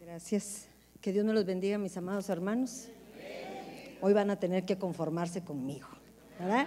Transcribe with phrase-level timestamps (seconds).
[0.00, 0.66] Gracias.
[1.00, 2.88] Que Dios me los bendiga, mis amados hermanos.
[4.00, 5.86] Hoy van a tener que conformarse conmigo,
[6.38, 6.66] ¿verdad?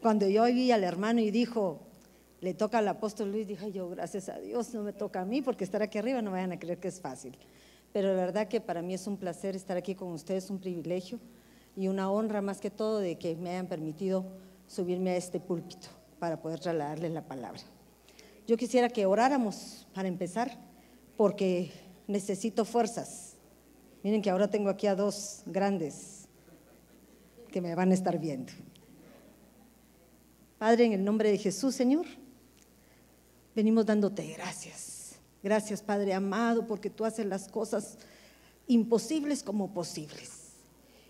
[0.00, 1.80] Cuando yo oí al hermano y dijo,
[2.40, 5.40] le toca al apóstol Luis, dije yo, gracias a Dios, no me toca a mí,
[5.42, 7.38] porque estar aquí arriba no vayan a creer que es fácil.
[7.92, 11.20] Pero la verdad que para mí es un placer estar aquí con ustedes, un privilegio
[11.76, 14.24] y una honra más que todo de que me hayan permitido
[14.66, 15.88] subirme a este púlpito
[16.18, 17.60] para poder trasladarles la palabra.
[18.46, 20.58] Yo quisiera que oráramos para empezar,
[21.22, 21.70] porque
[22.08, 23.34] necesito fuerzas.
[24.02, 26.26] Miren que ahora tengo aquí a dos grandes
[27.52, 28.52] que me van a estar viendo.
[30.58, 32.06] Padre, en el nombre de Jesús, Señor,
[33.54, 35.12] venimos dándote gracias.
[35.44, 37.98] Gracias, Padre amado, porque tú haces las cosas
[38.66, 40.54] imposibles como posibles.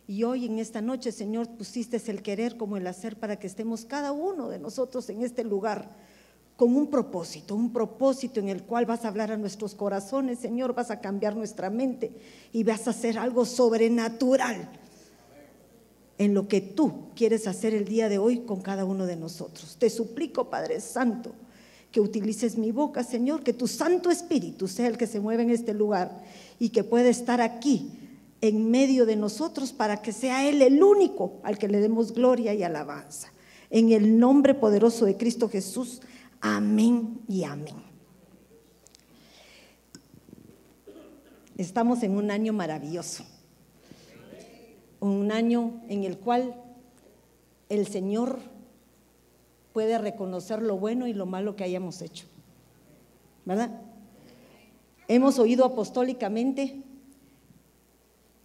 [0.07, 3.87] Y hoy en esta noche, Señor, pusiste el querer como el hacer para que estemos
[3.87, 5.97] cada uno de nosotros en este lugar
[6.57, 10.75] con un propósito, un propósito en el cual vas a hablar a nuestros corazones, Señor,
[10.75, 12.13] vas a cambiar nuestra mente
[12.53, 14.69] y vas a hacer algo sobrenatural
[16.19, 19.77] en lo que tú quieres hacer el día de hoy con cada uno de nosotros.
[19.79, 21.33] Te suplico, Padre Santo,
[21.91, 25.51] que utilices mi boca, Señor, que tu Santo Espíritu sea el que se mueva en
[25.51, 26.23] este lugar
[26.59, 27.99] y que pueda estar aquí
[28.41, 32.55] en medio de nosotros para que sea Él el único al que le demos gloria
[32.55, 33.33] y alabanza.
[33.71, 36.03] En el nombre poderoso de Cristo Jesús.
[36.45, 37.77] Amén y amén.
[41.57, 43.25] Estamos en un año maravilloso,
[44.99, 46.57] un año en el cual
[47.69, 48.41] el Señor
[49.73, 52.27] puede reconocer lo bueno y lo malo que hayamos hecho,
[53.45, 53.81] ¿verdad?
[55.07, 56.83] Hemos oído apostólicamente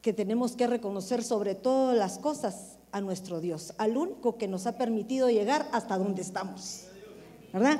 [0.04, 4.68] que tenemos que reconocer sobre todas las cosas a nuestro Dios, al único que nos
[4.68, 6.87] ha permitido llegar hasta donde estamos.
[7.54, 7.80] ¿Verdad?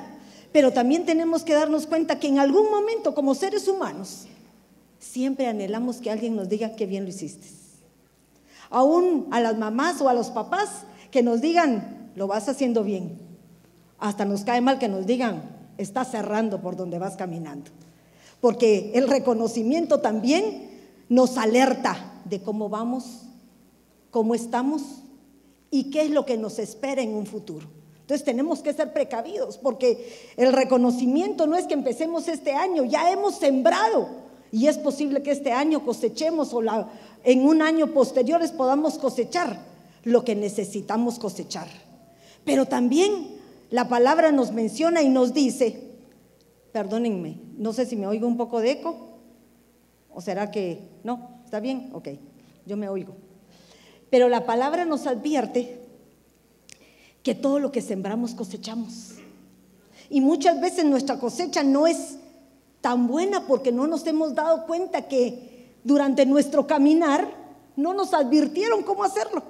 [0.52, 4.26] Pero también tenemos que darnos cuenta que en algún momento como seres humanos
[4.98, 7.46] siempre anhelamos que alguien nos diga qué bien lo hiciste.
[8.70, 13.18] Aún a las mamás o a los papás que nos digan, lo vas haciendo bien.
[13.98, 15.42] Hasta nos cae mal que nos digan,
[15.78, 17.70] estás cerrando por donde vas caminando.
[18.40, 20.70] Porque el reconocimiento también
[21.08, 23.22] nos alerta de cómo vamos,
[24.10, 24.82] cómo estamos
[25.70, 27.77] y qué es lo que nos espera en un futuro.
[28.08, 33.12] Entonces tenemos que ser precavidos porque el reconocimiento no es que empecemos este año, ya
[33.12, 34.08] hemos sembrado
[34.50, 36.62] y es posible que este año cosechemos o
[37.22, 39.58] en un año posteriores podamos cosechar
[40.04, 41.68] lo que necesitamos cosechar.
[42.46, 43.36] Pero también
[43.68, 45.78] la palabra nos menciona y nos dice,
[46.72, 49.18] perdónenme, no sé si me oigo un poco de eco
[50.14, 52.08] o será que no, está bien, ok,
[52.64, 53.16] yo me oigo.
[54.08, 55.87] Pero la palabra nos advierte
[57.22, 59.14] que todo lo que sembramos cosechamos.
[60.10, 62.16] Y muchas veces nuestra cosecha no es
[62.80, 67.28] tan buena porque no nos hemos dado cuenta que durante nuestro caminar
[67.76, 69.42] no nos advirtieron cómo hacerlo.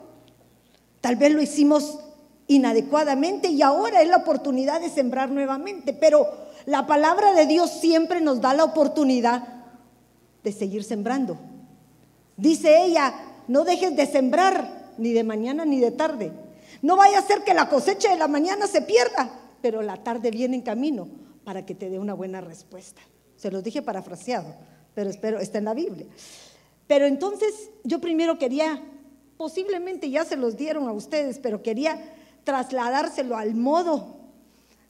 [1.01, 1.99] Tal vez lo hicimos
[2.49, 6.27] inadecuadamente y ahora es la oportunidad de sembrar nuevamente, pero
[6.67, 9.47] la palabra de Dios siempre nos da la oportunidad
[10.43, 11.37] de seguir sembrando.
[12.37, 13.15] Dice ella,
[13.47, 16.33] no dejes de sembrar ni de mañana ni de tarde
[16.83, 19.31] no vaya a ser que la cosecha de la mañana se pierda,
[19.61, 21.09] pero la tarde viene en camino
[21.45, 23.01] para que te dé una buena respuesta.
[23.37, 24.55] Se los dije parafraseado,
[24.95, 26.07] pero espero, está en la Biblia.
[26.87, 28.83] Pero entonces yo primero quería,
[29.37, 31.99] posiblemente ya se los dieron a ustedes, pero quería
[32.45, 34.17] trasladárselo al modo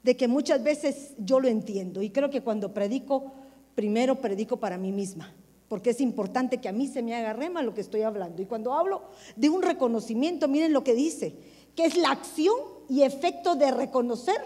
[0.02, 2.02] de que muchas veces yo lo entiendo.
[2.02, 3.32] Y creo que cuando predico,
[3.74, 5.34] primero predico para mí misma,
[5.68, 8.40] porque es importante que a mí se me haga rema lo que estoy hablando.
[8.40, 9.02] Y cuando hablo
[9.36, 11.34] de un reconocimiento, miren lo que dice,
[11.78, 12.56] que es la acción
[12.88, 14.40] y efecto de reconocer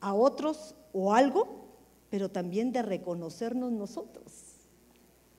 [0.00, 1.66] a otros o algo,
[2.08, 4.24] pero también de reconocernos nosotros.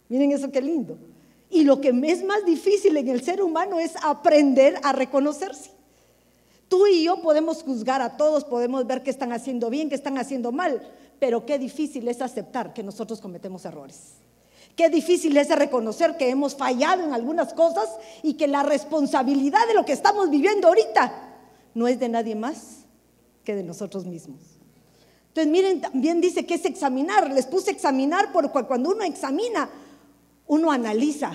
[0.10, 1.00] Miren eso qué lindo.
[1.50, 5.72] Y lo que es más difícil en el ser humano es aprender a reconocerse.
[6.68, 10.20] Tú y yo podemos juzgar a todos, podemos ver que están haciendo bien, que están
[10.20, 10.80] haciendo mal,
[11.20, 14.12] pero qué difícil es aceptar que nosotros cometemos errores.
[14.76, 17.90] Qué difícil es reconocer que hemos fallado en algunas cosas
[18.24, 21.36] y que la responsabilidad de lo que estamos viviendo ahorita
[21.76, 22.86] no es de nadie más
[23.44, 24.40] que de nosotros mismos.
[25.28, 27.32] Entonces, miren, también dice que es examinar.
[27.32, 29.70] Les puse examinar porque cuando uno examina,
[30.48, 31.32] uno analiza.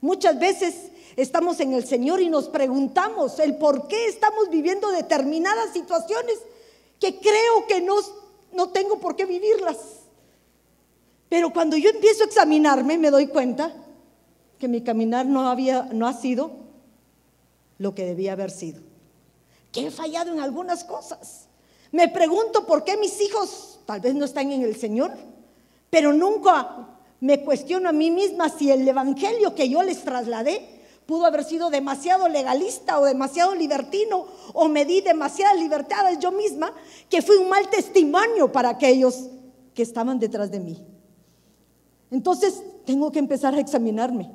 [0.00, 5.72] Muchas veces estamos en el Señor y nos preguntamos el por qué estamos viviendo determinadas
[5.72, 6.38] situaciones
[6.98, 7.96] que creo que no,
[8.52, 10.01] no tengo por qué vivirlas.
[11.32, 13.72] Pero cuando yo empiezo a examinarme, me doy cuenta
[14.58, 16.50] que mi caminar no, había, no ha sido
[17.78, 18.82] lo que debía haber sido.
[19.72, 21.48] Que he fallado en algunas cosas.
[21.90, 25.12] Me pregunto por qué mis hijos tal vez no están en el Señor.
[25.88, 31.24] Pero nunca me cuestiono a mí misma si el evangelio que yo les trasladé pudo
[31.24, 36.74] haber sido demasiado legalista o demasiado libertino o me di demasiadas libertades yo misma
[37.08, 39.30] que fui un mal testimonio para aquellos
[39.72, 40.91] que estaban detrás de mí.
[42.12, 44.30] Entonces tengo que empezar a examinarme,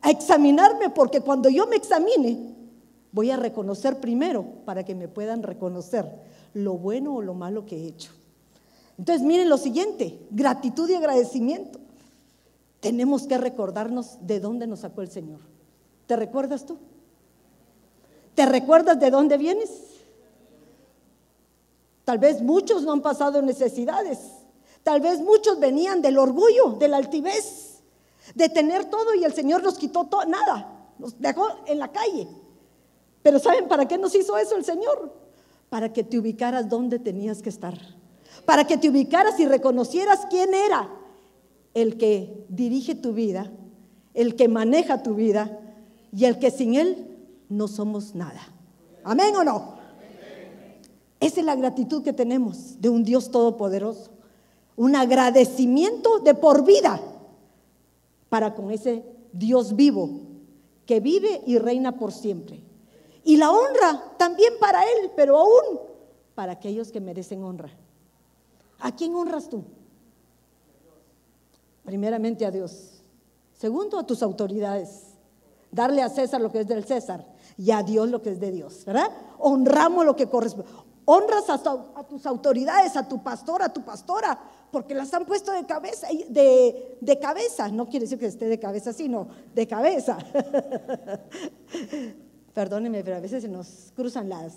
[0.00, 2.54] a examinarme porque cuando yo me examine
[3.12, 6.10] voy a reconocer primero para que me puedan reconocer
[6.54, 8.12] lo bueno o lo malo que he hecho.
[8.96, 11.78] Entonces miren lo siguiente, gratitud y agradecimiento.
[12.80, 15.40] Tenemos que recordarnos de dónde nos sacó el Señor.
[16.06, 16.78] ¿Te recuerdas tú?
[18.34, 19.70] ¿Te recuerdas de dónde vienes?
[22.06, 24.37] Tal vez muchos no han pasado necesidades.
[24.88, 27.82] Tal vez muchos venían del orgullo, de la altivez,
[28.34, 32.26] de tener todo y el Señor nos quitó todo, nada, nos dejó en la calle.
[33.22, 35.12] Pero ¿saben para qué nos hizo eso el Señor?
[35.68, 37.78] Para que te ubicaras donde tenías que estar.
[38.46, 40.88] Para que te ubicaras y reconocieras quién era
[41.74, 43.52] el que dirige tu vida,
[44.14, 45.60] el que maneja tu vida
[46.16, 47.14] y el que sin Él
[47.50, 48.40] no somos nada.
[49.04, 49.74] ¿Amén o no?
[51.20, 54.16] Esa es la gratitud que tenemos de un Dios todopoderoso.
[54.78, 56.98] Un agradecimiento de por vida
[58.30, 60.08] para con ese Dios vivo
[60.86, 62.62] que vive y reina por siempre.
[63.22, 65.80] Y la honra también para Él, pero aún
[66.34, 67.70] para aquellos que merecen honra.
[68.80, 69.64] ¿A quién honras tú?
[71.84, 73.02] Primeramente a Dios.
[73.52, 75.08] Segundo, a tus autoridades.
[75.70, 77.26] Darle a César lo que es del César
[77.58, 79.10] y a Dios lo que es de Dios, ¿verdad?
[79.38, 80.70] Honramos lo que corresponde.
[81.04, 84.38] Honras a, tus autoridades, a tu pastor, a tu pastora,
[84.70, 87.68] porque las han puesto de cabeza, de, de cabeza.
[87.68, 90.18] No quiere decir que esté de cabeza, sino de cabeza.
[92.54, 94.54] Perdónenme, pero a veces se nos cruzan las.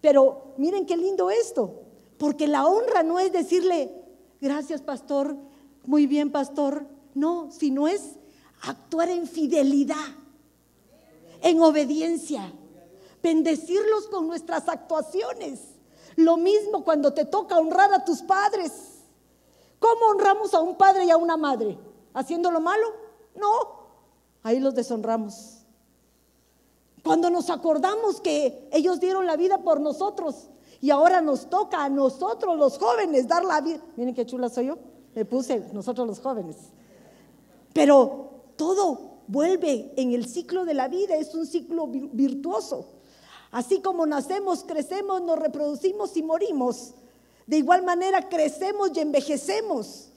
[0.00, 1.82] Pero miren qué lindo esto,
[2.18, 3.90] porque la honra no es decirle,
[4.40, 5.36] gracias pastor,
[5.84, 8.02] muy bien pastor, no, sino es
[8.62, 9.96] actuar en fidelidad,
[11.42, 12.52] en obediencia,
[13.22, 15.60] bendecirlos con nuestras actuaciones.
[16.16, 18.72] Lo mismo cuando te toca honrar a tus padres.
[19.80, 21.76] ¿Cómo honramos a un padre y a una madre?
[22.14, 22.86] ¿Haciendo lo malo?
[23.34, 23.48] No,
[24.44, 25.64] ahí los deshonramos.
[27.02, 30.48] Cuando nos acordamos que ellos dieron la vida por nosotros
[30.82, 33.80] y ahora nos toca a nosotros los jóvenes dar la vida.
[33.96, 34.78] Miren qué chula soy yo.
[35.14, 36.56] Le puse nosotros los jóvenes.
[37.72, 42.86] Pero todo vuelve en el ciclo de la vida, es un ciclo virtuoso.
[43.50, 46.94] Así como nacemos, crecemos, nos reproducimos y morimos.
[47.50, 50.12] De igual manera crecemos y envejecemos,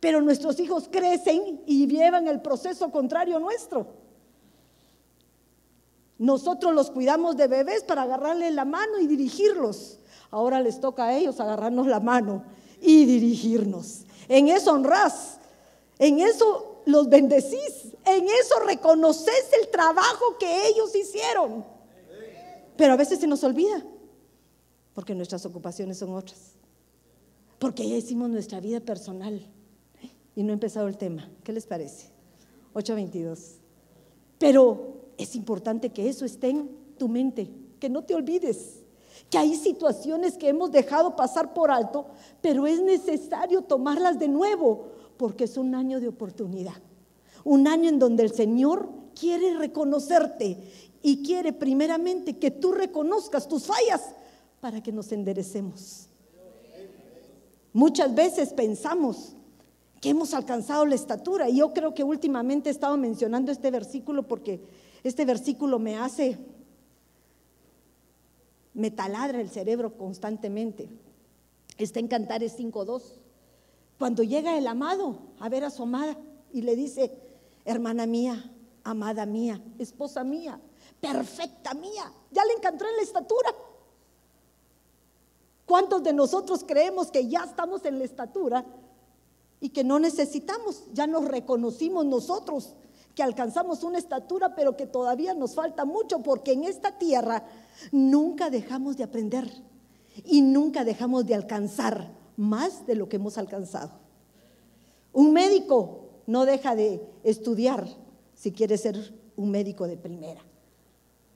[0.00, 3.86] pero nuestros hijos crecen y llevan el proceso contrario nuestro.
[6.18, 9.98] Nosotros los cuidamos de bebés para agarrarles la mano y dirigirlos.
[10.30, 12.44] Ahora les toca a ellos agarrarnos la mano
[12.82, 14.02] y dirigirnos.
[14.28, 15.38] En eso honras,
[15.98, 17.94] en eso los bendecís.
[18.04, 21.64] En eso reconoces el trabajo que ellos hicieron.
[22.76, 23.82] Pero a veces se nos olvida,
[24.92, 26.53] porque nuestras ocupaciones son otras.
[27.64, 29.40] Porque ya hicimos nuestra vida personal
[30.36, 31.30] y no ha empezado el tema.
[31.42, 32.10] ¿Qué les parece?
[32.74, 33.38] 8.22.
[34.38, 36.68] Pero es importante que eso esté en
[36.98, 37.50] tu mente,
[37.80, 38.82] que no te olvides
[39.30, 42.08] que hay situaciones que hemos dejado pasar por alto,
[42.42, 46.82] pero es necesario tomarlas de nuevo porque es un año de oportunidad.
[47.44, 50.58] Un año en donde el Señor quiere reconocerte
[51.00, 54.02] y quiere primeramente que tú reconozcas tus fallas
[54.60, 56.10] para que nos enderecemos.
[57.74, 59.34] Muchas veces pensamos
[60.00, 64.22] que hemos alcanzado la estatura y yo creo que últimamente he estado mencionando este versículo
[64.22, 64.60] porque
[65.02, 66.38] este versículo me hace,
[68.74, 70.88] me taladra el cerebro constantemente.
[71.76, 73.02] Está en Cantares 5.2.
[73.98, 76.16] Cuando llega el amado a ver a su amada
[76.52, 77.10] y le dice,
[77.64, 78.52] hermana mía,
[78.84, 80.60] amada mía, esposa mía,
[81.00, 83.52] perfecta mía, ya le encantó en la estatura.
[85.66, 88.64] ¿Cuántos de nosotros creemos que ya estamos en la estatura
[89.60, 90.84] y que no necesitamos?
[90.92, 92.74] Ya nos reconocimos nosotros
[93.14, 97.44] que alcanzamos una estatura, pero que todavía nos falta mucho, porque en esta tierra
[97.92, 99.50] nunca dejamos de aprender
[100.24, 103.92] y nunca dejamos de alcanzar más de lo que hemos alcanzado.
[105.12, 107.86] Un médico no deja de estudiar
[108.34, 110.42] si quiere ser un médico de primera.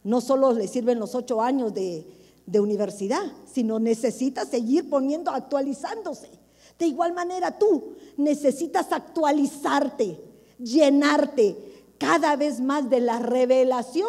[0.03, 2.07] No solo le sirven los ocho años de,
[2.49, 6.31] de universidad, sino necesita seguir poniendo, actualizándose.
[6.79, 10.19] De igual manera tú necesitas actualizarte,
[10.59, 11.57] llenarte
[11.99, 14.09] cada vez más de la revelación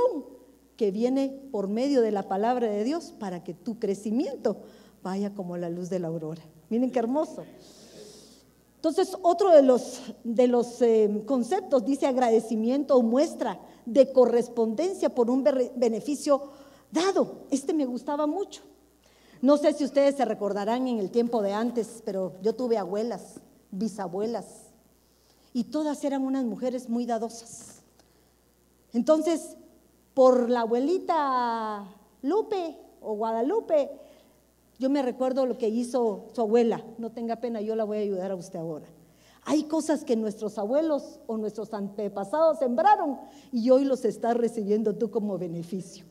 [0.77, 4.57] que viene por medio de la palabra de Dios para que tu crecimiento
[5.03, 6.41] vaya como la luz de la aurora.
[6.69, 7.43] Miren qué hermoso.
[8.75, 15.29] Entonces, otro de los, de los eh, conceptos dice agradecimiento o muestra de correspondencia por
[15.29, 15.43] un
[15.75, 16.43] beneficio
[16.91, 17.45] dado.
[17.51, 18.61] Este me gustaba mucho.
[19.41, 23.39] No sé si ustedes se recordarán en el tiempo de antes, pero yo tuve abuelas,
[23.71, 24.69] bisabuelas,
[25.53, 27.81] y todas eran unas mujeres muy dadosas.
[28.93, 29.55] Entonces,
[30.13, 31.85] por la abuelita
[32.21, 33.89] Lupe o Guadalupe,
[34.77, 36.83] yo me recuerdo lo que hizo su abuela.
[36.97, 38.87] No tenga pena, yo la voy a ayudar a usted ahora.
[39.43, 43.19] Hay cosas que nuestros abuelos o nuestros antepasados sembraron
[43.51, 46.05] y hoy los estás recibiendo tú como beneficio.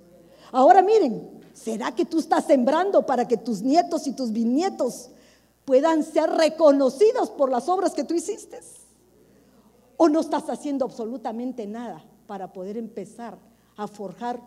[0.52, 5.11] Ahora miren, ¿será que tú estás sembrando para que tus nietos y tus bisnietos
[5.64, 8.59] puedan ser reconocidos por las obras que tú hiciste?
[9.97, 13.38] ¿O no estás haciendo absolutamente nada para poder empezar
[13.76, 14.40] a forjar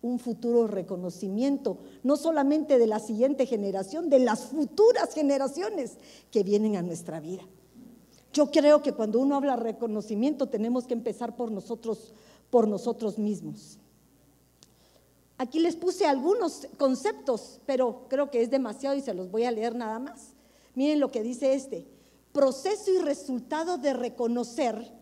[0.00, 5.98] un futuro reconocimiento, no solamente de la siguiente generación, de las futuras generaciones
[6.30, 7.42] que vienen a nuestra vida.
[8.32, 12.12] Yo creo que cuando uno habla reconocimiento tenemos que empezar por nosotros,
[12.50, 13.78] por nosotros mismos.
[15.38, 19.52] Aquí les puse algunos conceptos, pero creo que es demasiado y se los voy a
[19.52, 20.34] leer nada más.
[20.74, 21.86] Miren lo que dice este.
[22.32, 24.92] Proceso y resultado de reconocer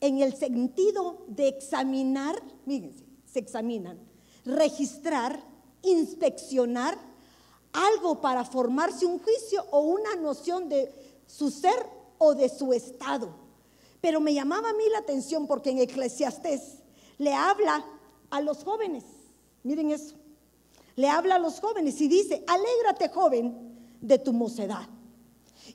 [0.00, 3.98] en el sentido de examinar, fíjense, se examinan,
[4.44, 5.42] registrar,
[5.82, 6.98] inspeccionar
[7.72, 10.92] algo para formarse un juicio o una noción de
[11.26, 11.86] su ser
[12.18, 13.34] o de su estado.
[14.00, 16.78] Pero me llamaba a mí la atención porque en Eclesiastés
[17.18, 17.84] le habla
[18.30, 19.04] a los jóvenes.
[19.62, 20.16] Miren eso.
[20.96, 24.88] Le habla a los jóvenes y dice, alégrate joven de tu mocedad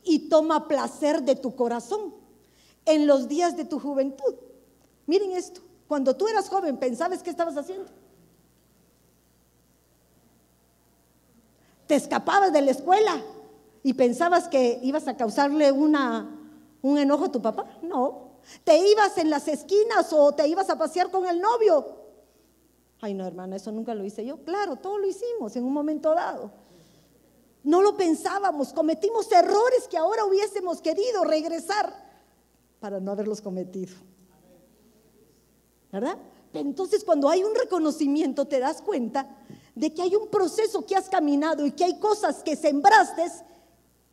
[0.04, 2.14] y toma placer de tu corazón
[2.86, 4.36] en los días de tu juventud.
[5.06, 5.62] Miren esto.
[5.88, 7.90] Cuando tú eras joven, ¿pensabas qué estabas haciendo?
[11.88, 13.24] Te escapabas de la escuela
[13.84, 16.30] y pensabas que ibas a causarle una,
[16.82, 17.66] un enojo a tu papá.
[17.82, 18.28] No.
[18.66, 22.07] Te ibas en las esquinas o te ibas a pasear con el novio.
[23.02, 24.44] Ay, no, hermana, eso nunca lo hice yo.
[24.44, 26.52] Claro, todo lo hicimos en un momento dado.
[27.64, 31.94] No lo pensábamos, cometimos errores que ahora hubiésemos querido regresar
[32.80, 33.94] para no haberlos cometido.
[35.92, 36.18] ¿verdad?
[36.54, 39.28] Entonces cuando hay un reconocimiento te das cuenta
[39.76, 43.24] de que hay un proceso que has caminado y que hay cosas que sembraste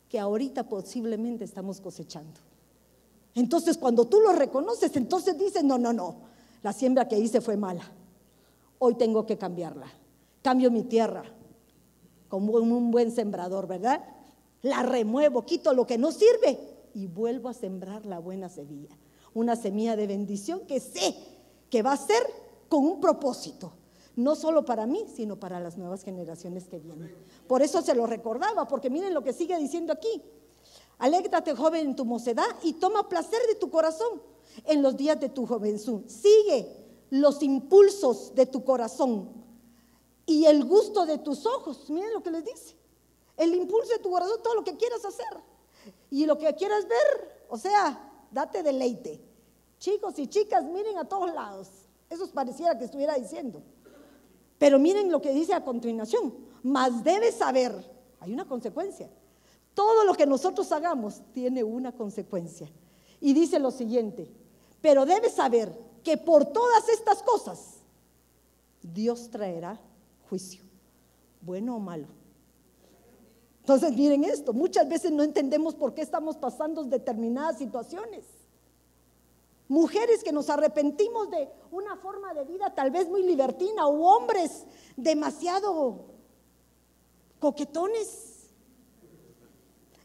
[0.09, 2.39] que ahorita posiblemente estamos cosechando.
[3.33, 6.15] Entonces cuando tú lo reconoces, entonces dices, no, no, no,
[6.61, 7.83] la siembra que hice fue mala.
[8.79, 9.87] Hoy tengo que cambiarla.
[10.41, 11.23] Cambio mi tierra
[12.27, 14.03] como un buen sembrador, ¿verdad?
[14.61, 16.59] La remuevo, quito lo que no sirve
[16.93, 18.97] y vuelvo a sembrar la buena semilla.
[19.33, 21.15] Una semilla de bendición que sé
[21.69, 22.23] que va a ser
[22.67, 23.73] con un propósito,
[24.15, 27.13] no solo para mí, sino para las nuevas generaciones que vienen.
[27.47, 30.21] Por eso se lo recordaba, porque miren lo que sigue diciendo aquí.
[30.97, 34.21] Alégrate joven en tu mocedad y toma placer de tu corazón
[34.65, 36.03] en los días de tu juventud.
[36.07, 39.29] Sigue los impulsos de tu corazón
[40.25, 41.89] y el gusto de tus ojos.
[41.89, 42.75] Miren lo que les dice.
[43.37, 45.27] El impulso de tu corazón, todo lo que quieras hacer
[46.09, 47.45] y lo que quieras ver.
[47.49, 49.21] O sea, date deleite.
[49.77, 51.69] Chicos y chicas, miren a todos lados.
[52.09, 53.61] Eso pareciera que estuviera diciendo.
[54.57, 56.33] Pero miren lo que dice a continuación.
[56.63, 57.73] Mas debes saber,
[58.19, 59.09] hay una consecuencia.
[59.73, 62.71] Todo lo que nosotros hagamos tiene una consecuencia.
[63.19, 64.31] Y dice lo siguiente,
[64.81, 67.79] pero debes saber que por todas estas cosas
[68.81, 69.81] Dios traerá
[70.29, 70.63] juicio,
[71.41, 72.07] bueno o malo.
[73.61, 78.23] Entonces miren esto, muchas veces no entendemos por qué estamos pasando determinadas situaciones.
[79.67, 84.63] Mujeres que nos arrepentimos de una forma de vida tal vez muy libertina o hombres
[84.95, 86.05] demasiado
[87.39, 88.51] coquetones.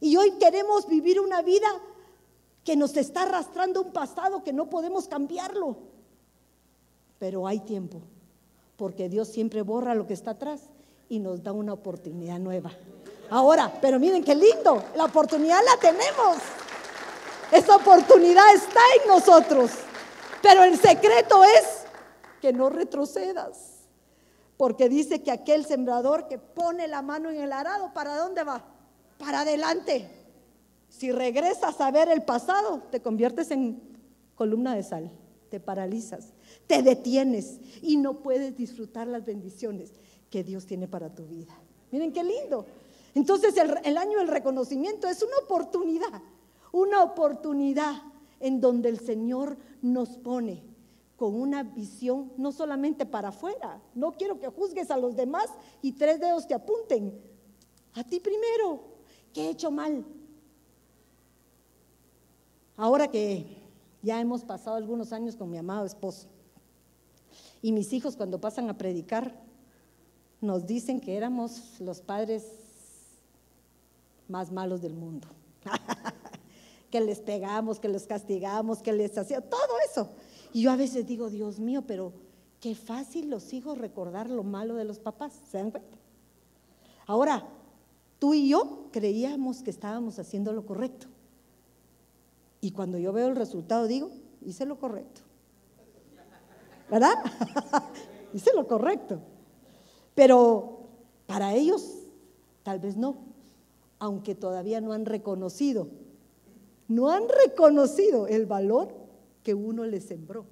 [0.00, 1.68] Y hoy queremos vivir una vida
[2.64, 5.89] que nos está arrastrando un pasado que no podemos cambiarlo.
[7.20, 8.00] Pero hay tiempo,
[8.76, 10.62] porque Dios siempre borra lo que está atrás
[11.08, 12.72] y nos da una oportunidad nueva.
[13.30, 16.38] Ahora, pero miren qué lindo, la oportunidad la tenemos.
[17.52, 19.70] Esa oportunidad está en nosotros.
[20.42, 21.84] Pero el secreto es
[22.40, 23.88] que no retrocedas.
[24.56, 28.64] Porque dice que aquel sembrador que pone la mano en el arado, ¿para dónde va?
[29.18, 30.10] Para adelante.
[30.88, 33.80] Si regresas a ver el pasado, te conviertes en
[34.34, 35.10] columna de sal,
[35.50, 36.32] te paralizas,
[36.70, 39.90] te detienes y no puedes disfrutar las bendiciones
[40.30, 41.52] que Dios tiene para tu vida.
[41.90, 42.64] Miren qué lindo.
[43.16, 46.22] Entonces el, año del reconocimiento es una oportunidad
[46.72, 48.00] una oportunidad
[48.38, 50.62] en donde el Señor nos pone
[51.16, 53.82] con una visión no solamente para afuera.
[53.92, 55.46] No quiero que juzgues a los demás
[55.82, 57.20] y tres dedos te apunten.
[57.94, 58.84] A ti primero,
[59.34, 60.04] ¿qué he hecho mal?
[62.76, 63.44] Ahora que
[64.00, 66.28] ya hemos pasado algunos años con mi amado esposo,
[67.62, 69.34] y mis hijos cuando pasan a predicar
[70.40, 72.44] nos dicen que éramos los padres
[74.28, 75.28] más malos del mundo.
[76.90, 80.10] que les pegamos, que les castigamos, que les hacía todo eso.
[80.52, 82.12] Y yo a veces digo, Dios mío, pero
[82.60, 85.96] qué fácil los hijos recordar lo malo de los papás, ¿se dan cuenta?
[87.06, 87.46] Ahora,
[88.18, 91.06] tú y yo creíamos que estábamos haciendo lo correcto.
[92.60, 94.10] Y cuando yo veo el resultado digo,
[94.44, 95.22] hice lo correcto.
[96.90, 97.14] ¿Verdad?
[98.34, 99.20] hice lo correcto.
[100.14, 100.88] Pero
[101.26, 102.00] para ellos
[102.62, 103.16] tal vez no,
[103.98, 105.88] aunque todavía no han reconocido,
[106.88, 108.94] no han reconocido el valor
[109.42, 110.46] que uno les sembró.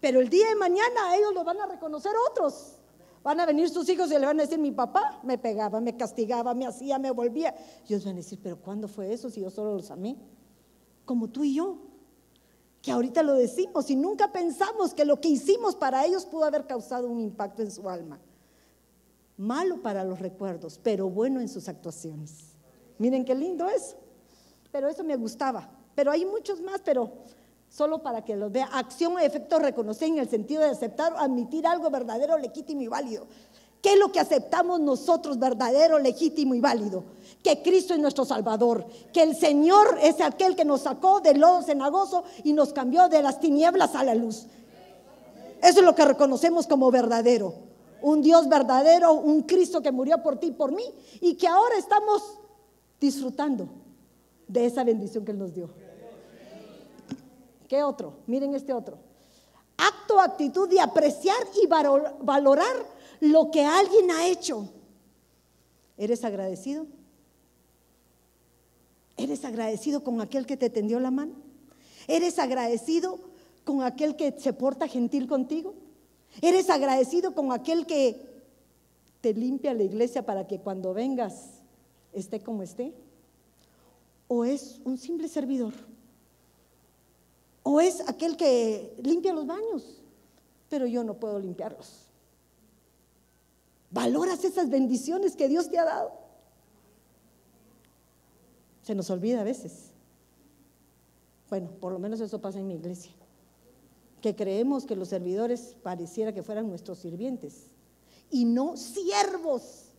[0.00, 2.76] Pero el día de mañana ellos lo van a reconocer otros.
[3.22, 5.96] Van a venir sus hijos y le van a decir, mi papá me pegaba, me
[5.96, 7.54] castigaba, me hacía, me volvía.
[7.88, 10.16] Y ellos van a decir, pero ¿cuándo fue eso si yo solo los amé?
[11.04, 11.78] Como tú y yo,
[12.86, 16.68] que ahorita lo decimos y nunca pensamos que lo que hicimos para ellos pudo haber
[16.68, 18.20] causado un impacto en su alma.
[19.36, 22.54] Malo para los recuerdos, pero bueno en sus actuaciones.
[22.98, 23.96] Miren qué lindo es.
[24.70, 25.68] Pero eso me gustaba.
[25.96, 27.10] Pero hay muchos más, pero
[27.68, 28.66] solo para que los vea.
[28.66, 32.86] Acción o efecto reconocer en el sentido de aceptar o admitir algo verdadero, legítimo y
[32.86, 33.26] válido.
[33.82, 37.04] ¿Qué es lo que aceptamos nosotros verdadero, legítimo y válido?
[37.42, 41.62] Que Cristo es nuestro Salvador, que el Señor es aquel que nos sacó del lodo
[41.62, 44.46] cenagoso y nos cambió de las tinieblas a la luz.
[45.62, 47.54] Eso es lo que reconocemos como verdadero.
[48.02, 50.84] Un Dios verdadero, un Cristo que murió por ti y por mí
[51.20, 52.38] y que ahora estamos
[53.00, 53.68] disfrutando
[54.48, 55.70] de esa bendición que Él nos dio.
[57.68, 58.14] ¿Qué otro?
[58.26, 58.98] Miren este otro.
[59.76, 64.68] Acto, actitud de apreciar y valorar lo que alguien ha hecho.
[65.96, 66.86] ¿Eres agradecido?
[69.16, 71.34] ¿Eres agradecido con aquel que te tendió la mano?
[72.06, 73.18] ¿Eres agradecido
[73.64, 75.74] con aquel que se porta gentil contigo?
[76.42, 78.20] ¿Eres agradecido con aquel que
[79.20, 81.62] te limpia la iglesia para que cuando vengas
[82.12, 82.92] esté como esté?
[84.28, 85.72] ¿O es un simple servidor?
[87.62, 90.02] ¿O es aquel que limpia los baños?
[90.68, 92.05] Pero yo no puedo limpiarlos.
[93.90, 96.12] ¿Valoras esas bendiciones que Dios te ha dado?
[98.82, 99.90] Se nos olvida a veces.
[101.48, 103.12] Bueno, por lo menos eso pasa en mi iglesia.
[104.20, 107.68] Que creemos que los servidores pareciera que fueran nuestros sirvientes
[108.30, 109.92] y no siervos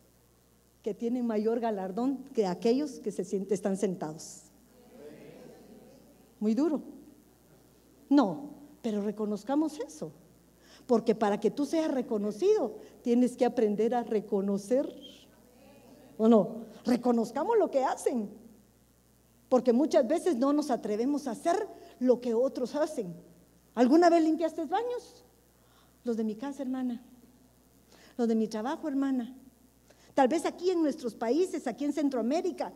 [0.82, 4.42] que tienen mayor galardón que aquellos que se sienten, están sentados.
[6.40, 6.82] Muy duro.
[8.08, 8.50] No,
[8.82, 10.12] pero reconozcamos eso.
[10.86, 12.76] Porque para que tú seas reconocido,
[13.08, 14.86] tienes que aprender a reconocer.
[16.18, 16.66] ¿O no?
[16.84, 18.28] Reconozcamos lo que hacen.
[19.48, 21.56] Porque muchas veces no nos atrevemos a hacer
[22.00, 23.14] lo que otros hacen.
[23.74, 25.24] ¿Alguna vez limpiaste baños?
[26.04, 27.02] Los de mi casa, hermana.
[28.18, 29.34] Los de mi trabajo, hermana.
[30.12, 32.74] Tal vez aquí en nuestros países, aquí en Centroamérica,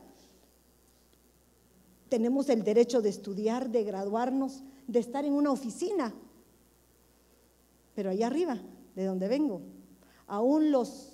[2.09, 6.15] tenemos el derecho de estudiar, de graduarnos, de estar en una oficina.
[7.95, 8.59] Pero allá arriba,
[8.95, 9.61] de donde vengo,
[10.27, 11.13] aún los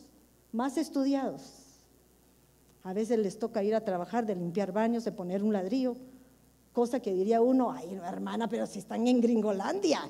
[0.52, 1.68] más estudiados,
[2.82, 5.96] a veces les toca ir a trabajar, de limpiar baños, de poner un ladrillo,
[6.72, 10.00] cosa que diría uno, ay hermana, pero si están en Gringolandia.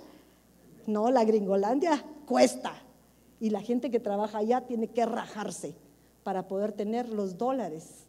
[0.87, 2.73] No, la Gringolandia cuesta.
[3.41, 5.75] Y la gente que trabaja allá tiene que rajarse
[6.25, 8.05] para poder tener los dólares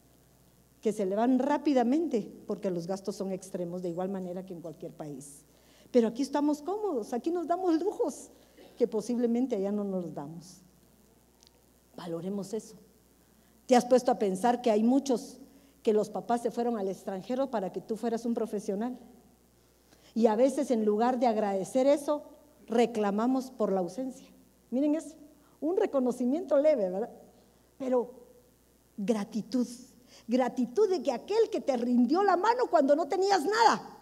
[0.82, 4.62] que se le van rápidamente porque los gastos son extremos de igual manera que en
[4.62, 5.44] cualquier país.
[5.92, 8.30] Pero aquí estamos cómodos, aquí nos damos lujos
[8.78, 10.62] que posiblemente allá no nos damos.
[12.00, 12.78] Valoremos eso.
[13.66, 15.42] ¿Te has puesto a pensar que hay muchos
[15.84, 18.98] que los papás se fueron al extranjero para que tú fueras un profesional?
[20.16, 22.24] Y a veces en lugar de agradecer eso,
[22.68, 24.30] reclamamos por la ausencia.
[24.72, 25.14] Miren eso,
[25.60, 27.12] un reconocimiento leve, ¿verdad?
[27.78, 28.12] pero
[28.96, 29.68] gratitud.
[30.26, 33.98] Gratitud de que aquel que te rindió la mano cuando no tenías nada,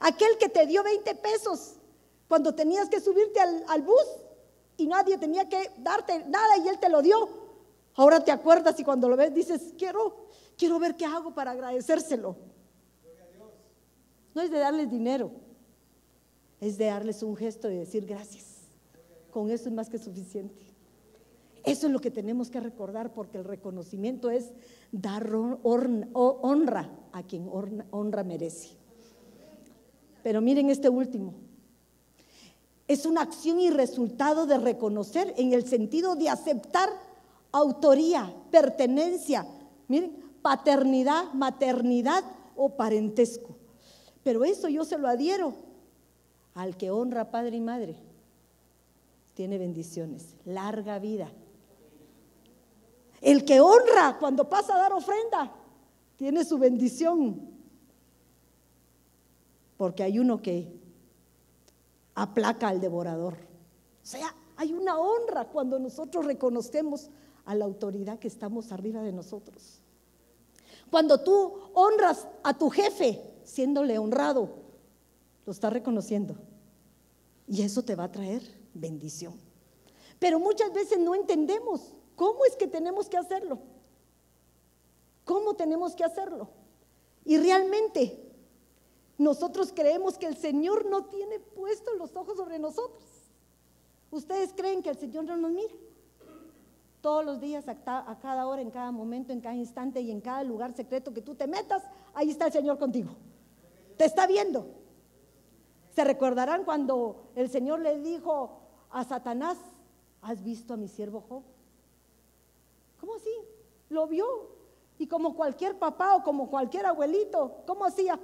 [0.00, 1.74] aquel que te dio 20 pesos
[2.28, 4.06] cuando tenías que subirte al, bus
[4.76, 7.28] y nadie tenía que darte nada y él te lo dio.
[7.94, 12.36] Ahora te acuerdas y cuando lo ves dices, quiero, quiero ver qué hago para agradecérselo.
[14.34, 15.30] No es de darles dinero,
[16.60, 18.56] es de darles un gesto de decir gracias.
[19.30, 20.66] Con eso es más que suficiente.
[21.64, 24.52] Eso es lo que tenemos que recordar porque el reconocimiento es
[24.92, 27.48] dar honra a quien
[27.90, 28.76] honra merece.
[30.22, 31.45] Pero miren este último.
[32.88, 36.88] Es una acción y resultado de reconocer en el sentido de aceptar
[37.52, 39.46] autoría, pertenencia,
[39.88, 42.22] miren, paternidad, maternidad
[42.54, 43.56] o parentesco.
[44.22, 45.54] Pero eso yo se lo adhiero
[46.54, 47.96] al que honra padre y madre.
[49.34, 51.30] Tiene bendiciones, larga vida.
[53.20, 55.52] El que honra cuando pasa a dar ofrenda,
[56.16, 57.40] tiene su bendición.
[59.76, 60.72] Porque hay uno que
[62.16, 63.34] aplaca al devorador.
[64.02, 67.10] O sea, hay una honra cuando nosotros reconocemos
[67.44, 69.80] a la autoridad que estamos arriba de nosotros.
[70.90, 74.48] Cuando tú honras a tu jefe, siéndole honrado,
[75.44, 76.36] lo estás reconociendo.
[77.46, 78.42] Y eso te va a traer
[78.74, 79.34] bendición.
[80.18, 83.58] Pero muchas veces no entendemos cómo es que tenemos que hacerlo.
[85.24, 86.48] ¿Cómo tenemos que hacerlo?
[87.24, 88.25] Y realmente
[89.18, 93.04] nosotros creemos que el Señor no tiene puestos los ojos sobre nosotros.
[94.10, 95.74] ¿Ustedes creen que el Señor no nos mira?
[97.00, 100.42] Todos los días, a, cada hora, en cada momento, en cada instante y en cada
[100.42, 101.82] lugar secreto que tú te metas,
[102.14, 103.14] ahí está el Señor contigo.
[103.96, 104.66] Te está viendo.
[105.94, 109.56] Se recordarán cuando el Señor le dijo a Satanás,
[110.20, 111.42] ¿has visto a mi siervo Job?
[113.00, 113.30] ¿Cómo así?
[113.88, 114.26] Lo vio.
[114.98, 118.18] Y como cualquier papá o como cualquier abuelito, ¿cómo hacía?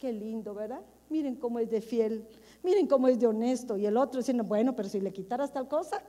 [0.00, 0.80] Qué lindo, ¿verdad?
[1.10, 2.26] Miren cómo es de fiel,
[2.62, 3.76] miren cómo es de honesto.
[3.76, 6.02] Y el otro diciendo, bueno, pero si le quitaras tal cosa,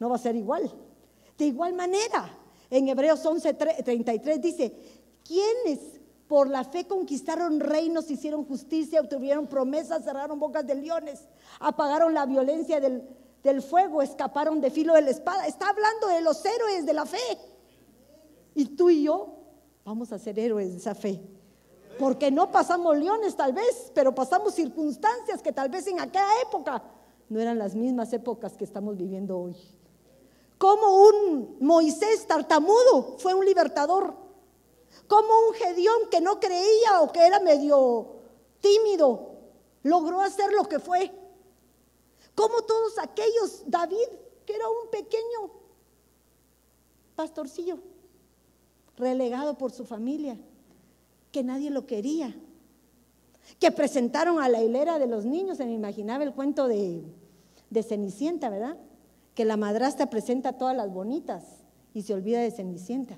[0.00, 0.68] no va a ser igual.
[1.38, 2.36] De igual manera,
[2.68, 4.74] en Hebreos 11, 33 dice,
[5.24, 11.28] ¿quiénes por la fe conquistaron reinos, hicieron justicia, obtuvieron promesas, cerraron bocas de leones,
[11.60, 13.04] apagaron la violencia del,
[13.44, 15.46] del fuego, escaparon de filo de la espada?
[15.46, 17.38] Está hablando de los héroes de la fe.
[18.56, 19.36] Y tú y yo
[19.84, 21.37] vamos a ser héroes de esa fe.
[21.98, 26.82] Porque no pasamos leones tal vez, pero pasamos circunstancias que tal vez en aquella época
[27.28, 29.56] no eran las mismas épocas que estamos viviendo hoy.
[30.58, 34.14] Como un Moisés tartamudo fue un libertador.
[35.06, 38.16] Como un Gedeón que no creía o que era medio
[38.60, 39.36] tímido
[39.82, 41.12] logró hacer lo que fue.
[42.34, 44.08] Como todos aquellos, David,
[44.44, 45.50] que era un pequeño
[47.16, 47.78] pastorcillo,
[48.96, 50.38] relegado por su familia,
[51.38, 52.34] que nadie lo quería,
[53.60, 57.04] que presentaron a la hilera de los niños, se me imaginaba el cuento de,
[57.84, 58.76] Cenicienta, ¿verdad?
[59.36, 61.44] Que la madrastra presenta todas las bonitas
[61.94, 63.16] y se olvida de Cenicienta.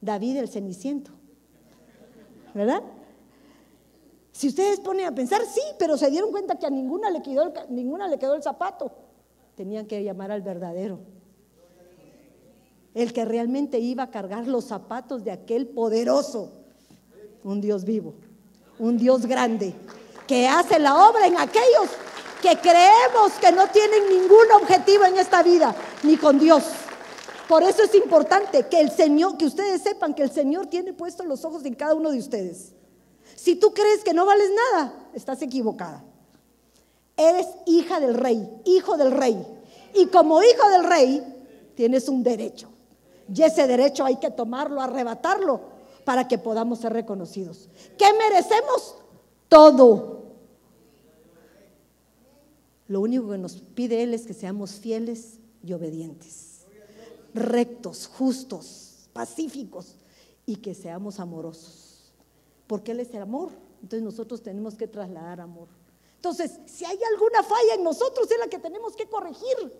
[0.00, 1.12] David el Ceniciento,
[2.54, 2.82] ¿verdad?
[4.32, 7.52] Si ustedes ponen a pensar, sí, pero se dieron cuenta que a ninguna le quedó
[7.68, 8.90] ninguna le quedó el zapato.
[9.54, 10.98] Tenían que llamar al verdadero
[12.94, 16.59] el que realmente iba a cargar los zapatos de aquel poderoso,
[17.44, 18.14] un Dios vivo,
[18.78, 19.74] un Dios grande,
[20.26, 21.88] que hace la obra en aquellos
[22.40, 26.64] que creemos que no tienen ningún objetivo en esta vida, ni con Dios.
[27.48, 31.26] Por eso es importante que el Señor, que ustedes sepan que el Señor tiene puestos
[31.26, 32.72] los ojos en cada uno de ustedes.
[33.34, 36.04] Si tú crees que no vales nada, estás equivocada.
[37.16, 39.44] Eres hija del rey, hijo del rey.
[39.94, 41.22] Y como hijo del rey,
[41.74, 42.68] tienes un derecho.
[43.34, 45.60] Y ese derecho hay que tomarlo, arrebatarlo,
[46.10, 47.68] para que podamos ser reconocidos.
[47.96, 48.96] ¿Qué merecemos?
[49.48, 50.24] Todo.
[52.88, 56.62] Lo único que nos pide Él es que seamos fieles y obedientes,
[57.32, 59.98] rectos, justos, pacíficos
[60.46, 62.12] y que seamos amorosos.
[62.66, 63.50] Porque Él es el amor.
[63.80, 65.68] Entonces nosotros tenemos que trasladar amor.
[66.16, 69.72] Entonces, si hay alguna falla en nosotros, es la que tenemos que corregir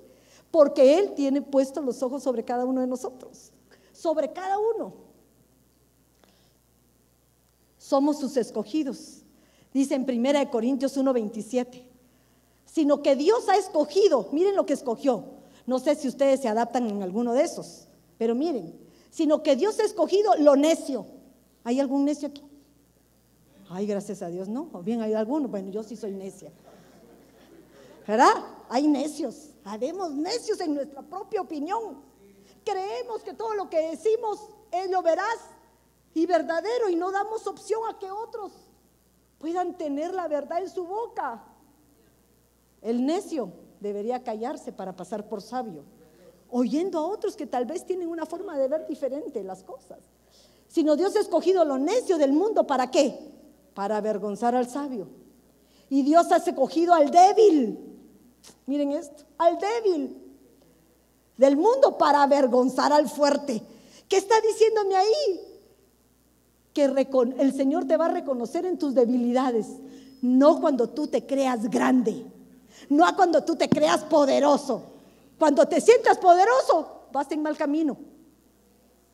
[0.52, 3.50] porque Él tiene puestos los ojos sobre cada uno de nosotros,
[3.92, 5.09] sobre cada uno.
[7.90, 9.24] Somos sus escogidos.
[9.74, 11.82] Dice en 1 Corintios 1:27,
[12.64, 15.24] sino que Dios ha escogido, miren lo que escogió.
[15.66, 18.78] No sé si ustedes se adaptan en alguno de esos, pero miren,
[19.10, 21.04] sino que Dios ha escogido lo necio.
[21.64, 22.44] ¿Hay algún necio aquí?
[23.68, 24.68] Ay, gracias a Dios, no.
[24.72, 25.48] O bien hay alguno.
[25.48, 26.52] Bueno, yo sí soy necia.
[28.06, 28.34] ¿Verdad?
[28.68, 29.48] Hay necios.
[29.64, 32.04] Habemos necios en nuestra propia opinión.
[32.64, 34.38] Creemos que todo lo que decimos
[34.70, 35.40] es lo veraz
[36.14, 38.52] y verdadero y no damos opción a que otros
[39.38, 41.44] puedan tener la verdad en su boca.
[42.82, 45.84] El necio debería callarse para pasar por sabio,
[46.48, 49.98] oyendo a otros que tal vez tienen una forma de ver diferente las cosas.
[50.68, 53.18] Sino Dios ha escogido lo necio del mundo, ¿para qué?
[53.74, 55.08] Para avergonzar al sabio.
[55.88, 57.90] Y Dios ha escogido al débil
[58.66, 60.16] Miren esto, al débil
[61.36, 63.62] del mundo para avergonzar al fuerte.
[64.08, 65.49] ¿Qué está diciéndome ahí?
[66.72, 69.66] Que el Señor te va a reconocer en tus debilidades,
[70.22, 72.24] no cuando tú te creas grande,
[72.88, 74.84] no cuando tú te creas poderoso.
[75.38, 77.96] Cuando te sientas poderoso, vas en mal camino.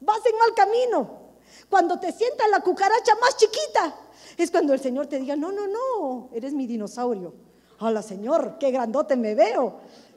[0.01, 1.27] Vas en mal camino.
[1.71, 3.95] Cuando te sientas la cucaracha más chiquita,
[4.37, 7.33] Es cuando el Señor te diga, no, no, no, eres mi dinosaurio.
[7.79, 9.77] Hola Señor, qué grandote me veo.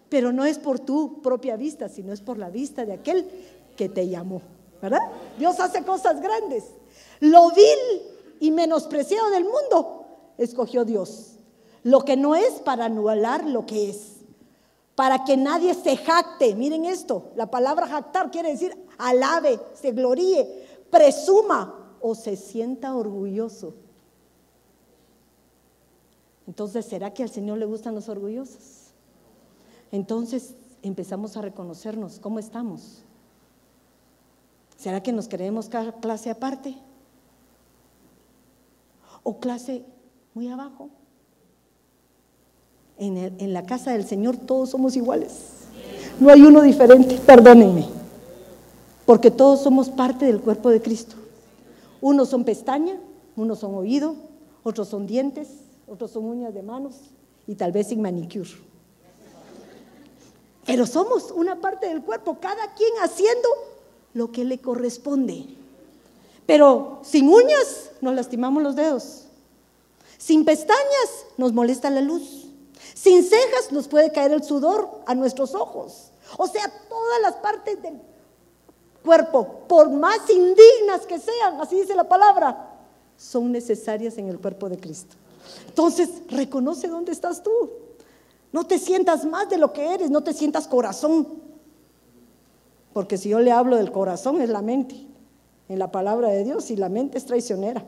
[0.09, 3.29] Pero no es por tu propia vista, sino es por la vista de aquel
[3.77, 4.41] que te llamó.
[4.81, 4.99] ¿Verdad?
[5.37, 6.65] Dios hace cosas grandes.
[7.19, 8.01] Lo vil
[8.39, 10.05] y menospreciado del mundo
[10.37, 11.35] escogió Dios.
[11.83, 14.17] Lo que no es para anular lo que es.
[14.95, 16.55] Para que nadie se jacte.
[16.55, 23.73] Miren esto, la palabra jactar quiere decir alabe, se gloríe, presuma o se sienta orgulloso.
[26.47, 28.91] Entonces, ¿será que al Señor le gustan los orgullosos?
[29.91, 33.03] Entonces empezamos a reconocernos cómo estamos.
[34.77, 35.69] ¿Será que nos creemos
[36.01, 36.75] clase aparte?
[39.23, 39.83] ¿O clase
[40.33, 40.89] muy abajo?
[42.97, 45.31] En, en, la casa del Señor todos somos iguales.
[46.19, 47.87] No hay uno diferente, perdónenme.
[49.05, 51.15] Porque todos somos parte del cuerpo de Cristo.
[52.01, 52.97] Unos son pestaña,
[53.35, 54.15] unos son oído,
[54.63, 55.47] otros son dientes,
[55.87, 56.95] otros son uñas de manos
[57.47, 58.49] y tal vez sin manicure.
[60.65, 63.49] Pero somos una parte del cuerpo, cada quien haciendo
[64.13, 65.45] lo que le corresponde.
[66.49, 69.25] Pero sin uñas nos lastimamos los dedos.
[70.17, 72.47] Sin pestañas nos molesta la luz.
[72.95, 76.09] Sin cejas nos puede caer el sudor a nuestros ojos.
[76.39, 78.01] O sea, todas las partes del
[79.05, 82.79] cuerpo, por más indignas que sean, así dice la palabra,
[83.15, 85.17] son necesarias en el cuerpo de Cristo.
[85.67, 87.51] Entonces, reconoce dónde estás tú.
[88.51, 91.27] No te sientas más de lo que eres, no te sientas corazón.
[92.91, 95.08] Porque si yo le hablo del corazón es la mente,
[95.69, 97.85] en la palabra de Dios, y la mente es traicionera.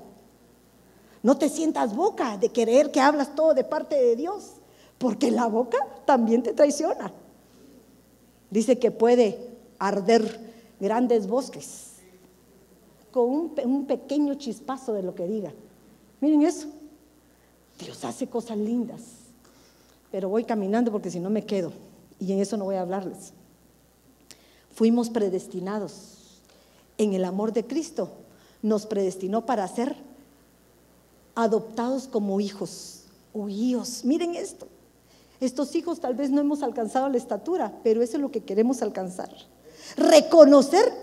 [1.23, 4.53] No te sientas boca de querer que hablas todo de parte de Dios,
[4.97, 7.11] porque la boca también te traiciona.
[8.51, 10.39] Dice que puede arder
[10.79, 11.93] grandes bosques
[13.11, 15.51] con un, un pequeño chispazo de lo que diga.
[16.21, 16.67] Miren eso.
[17.79, 19.01] Dios hace cosas lindas,
[20.11, 21.71] pero voy caminando porque si no me quedo
[22.19, 23.33] y en eso no voy a hablarles.
[24.69, 26.20] Fuimos predestinados
[26.97, 28.09] en el amor de Cristo,
[28.61, 29.95] nos predestinó para ser
[31.35, 34.05] adoptados como hijos o hijos.
[34.05, 34.67] Miren esto.
[35.39, 38.81] Estos hijos tal vez no hemos alcanzado la estatura, pero eso es lo que queremos
[38.81, 39.29] alcanzar.
[39.97, 40.93] Reconocer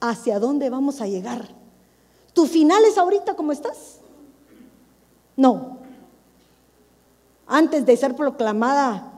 [0.00, 1.48] hacia dónde vamos a llegar.
[2.34, 4.00] ¿Tu final es ahorita como estás?
[5.36, 5.78] No,
[7.48, 9.10] antes de ser proclamada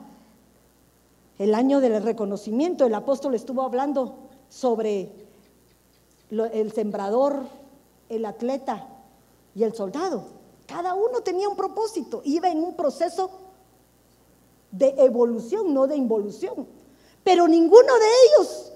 [1.38, 4.14] el año del reconocimiento, el apóstol estuvo hablando
[4.48, 5.11] sobre
[6.30, 7.44] el sembrador,
[8.08, 8.86] el atleta
[9.54, 10.24] y el soldado.
[10.66, 13.30] Cada uno tenía un propósito, iba en un proceso
[14.70, 16.66] de evolución, no de involución.
[17.24, 18.72] Pero ninguno de ellos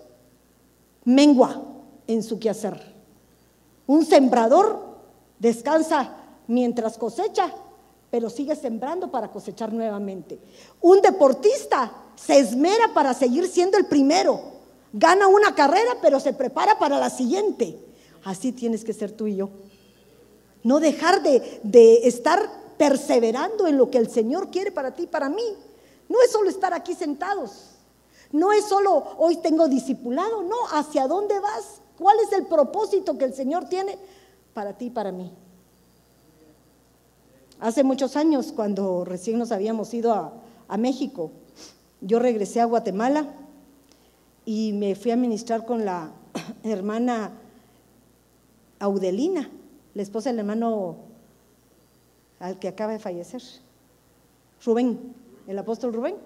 [1.04, 1.62] mengua
[2.06, 2.94] en su quehacer.
[3.86, 4.98] Un sembrador
[5.38, 7.54] descansa mientras cosecha
[8.14, 10.38] pero sigue sembrando para cosechar nuevamente.
[10.80, 14.40] Un deportista se esmera para seguir siendo el primero.
[14.96, 17.76] Gana una carrera, pero se prepara para la siguiente.
[18.22, 19.50] Así tienes que ser tú y yo.
[20.62, 25.09] No dejar de, de estar perseverando en lo que el Señor quiere para ti y
[25.09, 25.57] para mí.
[26.09, 27.70] No es solo estar aquí sentados.
[28.30, 30.44] No es solo hoy tengo discipulado.
[30.44, 31.80] No, ¿hacia dónde vas?
[31.98, 33.98] ¿Cuál es el propósito que el Señor tiene
[34.54, 35.33] para ti y para mí?
[37.61, 41.30] Hace muchos años, cuando recién nos habíamos ido a, México,
[42.00, 43.28] yo regresé a Guatemala
[44.44, 46.12] y me fui a ministrar con la
[46.62, 47.33] hermana
[48.78, 49.48] Audelina,
[49.94, 50.96] la esposa del hermano
[52.40, 53.42] al que acaba de fallecer,
[54.64, 55.14] Rubén,
[55.46, 56.16] el apóstol Rubén.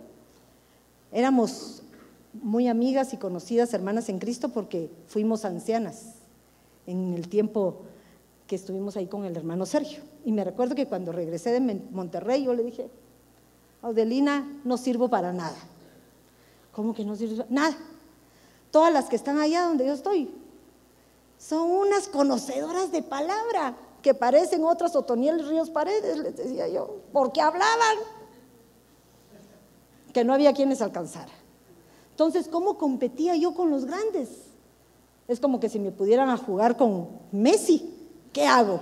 [1.12, 1.82] Éramos
[2.42, 6.14] muy amigas y conocidas hermanas en Cristo porque fuimos ancianas
[6.86, 7.82] en el tiempo
[8.46, 10.02] que estuvimos ahí con el hermano Sergio.
[10.24, 12.88] Y me recuerdo que cuando regresé de Monterrey, yo le dije,
[13.82, 15.56] Audelina, no sirvo para nada.
[16.72, 17.44] ¿Cómo que no sirvo?
[17.48, 17.76] Nada.
[18.70, 20.30] Todas las que están allá donde yo estoy
[21.38, 27.40] son unas conocedoras de palabra que parecen otras Otoniel Ríos Paredes, les decía yo, porque
[27.40, 27.96] hablaban
[30.12, 31.32] que no había quienes alcanzara.
[32.10, 34.28] Entonces, ¿cómo competía yo con los grandes?
[35.28, 37.94] Es como que si me pudieran jugar con Messi.
[38.32, 38.80] ¿qué hago?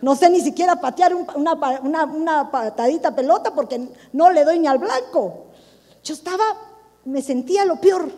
[0.00, 5.46] No sé ni siquiera patear una, patadita pelota porque no le doy ni al blanco.
[6.04, 6.44] Yo estaba,
[7.04, 8.10] me sentía lo peor.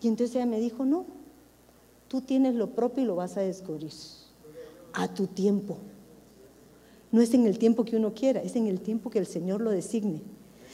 [0.00, 1.06] Y entonces ella me dijo, no,
[2.08, 3.92] tú tienes lo propio y lo vas a descubrir
[4.92, 5.78] a tu tiempo.
[7.10, 9.60] No es en el tiempo que uno quiera, es en el tiempo que el Señor
[9.60, 10.22] lo designe.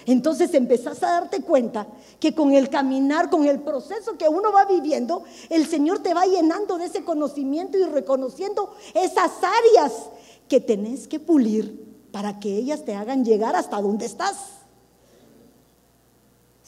[0.07, 1.87] Entonces empezás a darte cuenta
[2.19, 6.27] que con el caminar, con el proceso que uno va viviendo, el Señor te va
[6.27, 10.11] llenando de ese conocimiento y reconociendo esas áreas
[10.49, 14.62] que tenés que pulir para que ellas te hagan llegar hasta donde estás.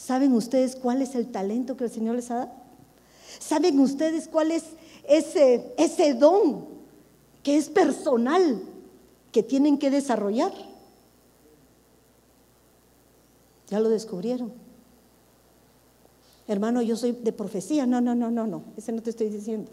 [0.04, 2.52] ¿Saben ustedes cuál es el talento que el Señor les ha dado?
[3.38, 4.64] ¿Saben ustedes cuál es
[5.08, 6.66] ese, ese don
[7.42, 8.62] que es personal
[9.32, 10.52] que tienen que desarrollar?
[13.68, 14.52] Ya lo descubrieron.
[16.48, 17.86] Hermano, yo soy de profecía.
[17.86, 18.62] No, no, no, no, no.
[18.76, 19.70] Ese no te estoy diciendo.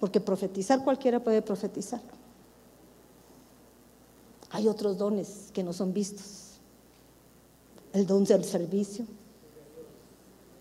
[0.00, 2.00] Porque profetizar cualquiera puede profetizar.
[4.52, 6.45] Hay otros dones que no son vistos.
[7.96, 9.06] El don del servicio,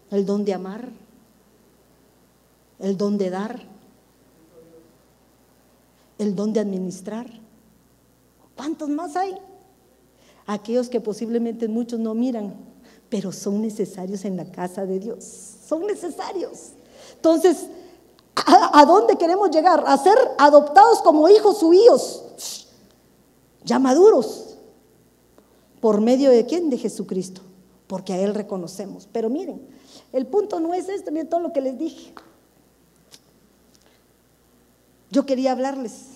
[0.10, 0.88] el don de amar,
[2.80, 3.62] el don de dar,
[6.17, 7.28] el don de administrar.
[8.56, 9.36] ¿Cuántos más hay?
[10.45, 12.56] Aquellos que posiblemente muchos no miran,
[13.10, 15.26] pero son necesarios en la casa de Dios.
[15.67, 16.69] Son necesarios.
[17.15, 17.65] Entonces,
[18.45, 19.84] ¿a, dónde queremos llegar?
[19.86, 22.69] A ser adoptados como hijos suyos,
[23.65, 24.55] ya maduros.
[25.86, 26.71] ¿Por medio de quién?
[26.71, 27.41] De Jesucristo.
[27.86, 29.08] Porque a Él reconocemos.
[29.12, 29.62] Pero miren,
[30.13, 32.12] el punto no es esto, miren todo lo que les dije.
[35.12, 36.08] Yo quería hablarles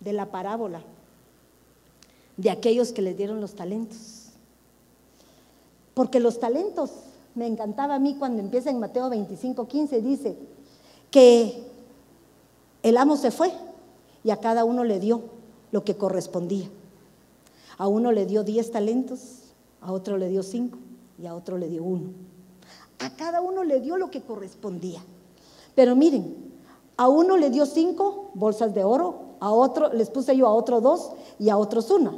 [0.00, 0.82] de la parábola
[2.36, 4.26] de aquellos que les dieron los talentos.
[5.94, 6.90] Porque los talentos,
[7.34, 10.36] me encantaba a mí cuando empieza en Mateo 25, 15, dice
[11.10, 11.62] que
[12.82, 13.50] el amo se fue
[14.22, 15.22] y a cada uno le dio
[15.72, 16.68] lo que correspondía.
[17.78, 20.78] A uno le dio 10 talentos, a otro le dio 5
[21.18, 22.10] y a otro le dio uno.
[23.00, 25.00] A cada uno le dio lo que correspondía.
[25.74, 26.48] Pero miren,
[26.96, 30.80] a uno le dio cinco bolsas de oro, a otro les puse yo a otro
[30.80, 32.10] dos y a otros una.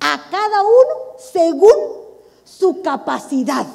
[0.00, 1.70] A cada uno según
[2.42, 3.66] su capacidad.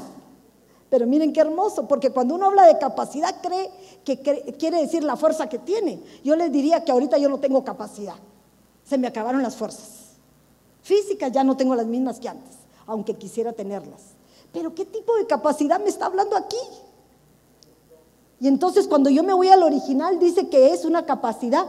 [0.89, 3.71] Pero miren qué hermoso, porque cuando uno habla de capacidad cree
[4.03, 4.19] que
[4.59, 6.03] quiere decir la fuerza que tiene.
[6.23, 8.15] Yo les diría que ahorita yo no tengo capacidad.
[8.83, 10.02] Se me acabaron las fuerzas.
[10.83, 12.53] Físicas ya no tengo las mismas que antes,
[12.85, 14.01] aunque quisiera tenerlas.
[14.51, 16.57] Pero ¿qué tipo de capacidad me está hablando aquí?
[18.39, 21.65] Y entonces cuando yo me voy al original dice que es una capacidad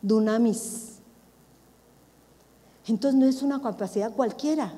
[0.00, 0.94] dunamis.
[2.86, 4.72] Entonces no es una capacidad cualquiera,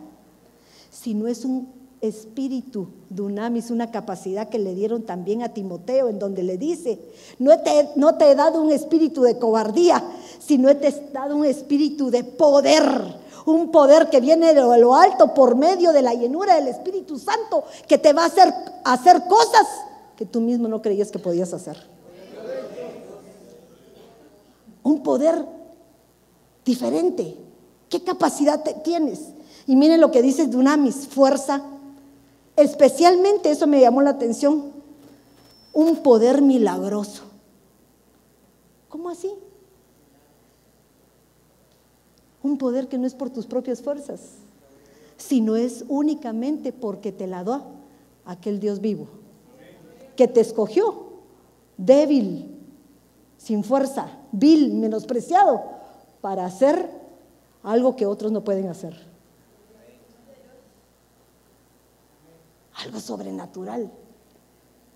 [0.91, 1.69] sino es un
[2.01, 6.99] espíritu dunamis, una capacidad que le dieron también a Timoteo, en donde le dice,
[7.39, 10.03] no te, he dado un espíritu de cobardía,
[10.39, 15.33] sino te he dado un espíritu de poder, un poder que viene de lo alto
[15.33, 18.53] por medio de la llenura del Espíritu Santo, que te va a hacer,
[18.85, 19.67] hacer cosas
[20.17, 21.77] que tú mismo no creías que podías hacer.
[24.83, 25.45] Un poder
[26.65, 27.37] diferente.
[27.89, 29.21] ¿Qué capacidad tienes?
[29.67, 31.63] Y miren lo que dice Dunamis, fuerza.
[32.57, 34.73] Especialmente, eso me llamó la atención,
[35.73, 37.23] un poder milagroso.
[38.89, 39.31] ¿Cómo así?
[42.47, 44.21] Un poder que no es por tus propias fuerzas,
[45.17, 47.67] sino es únicamente porque te la da
[48.25, 49.09] aquel Dios vivo
[50.17, 51.07] que te escogió,
[51.77, 52.49] débil,
[53.37, 55.63] sin fuerza, vil, menospreciado,
[56.21, 56.89] para hacer
[57.63, 58.97] algo que otros no pueden hacer.
[62.77, 63.91] Algo sobrenatural.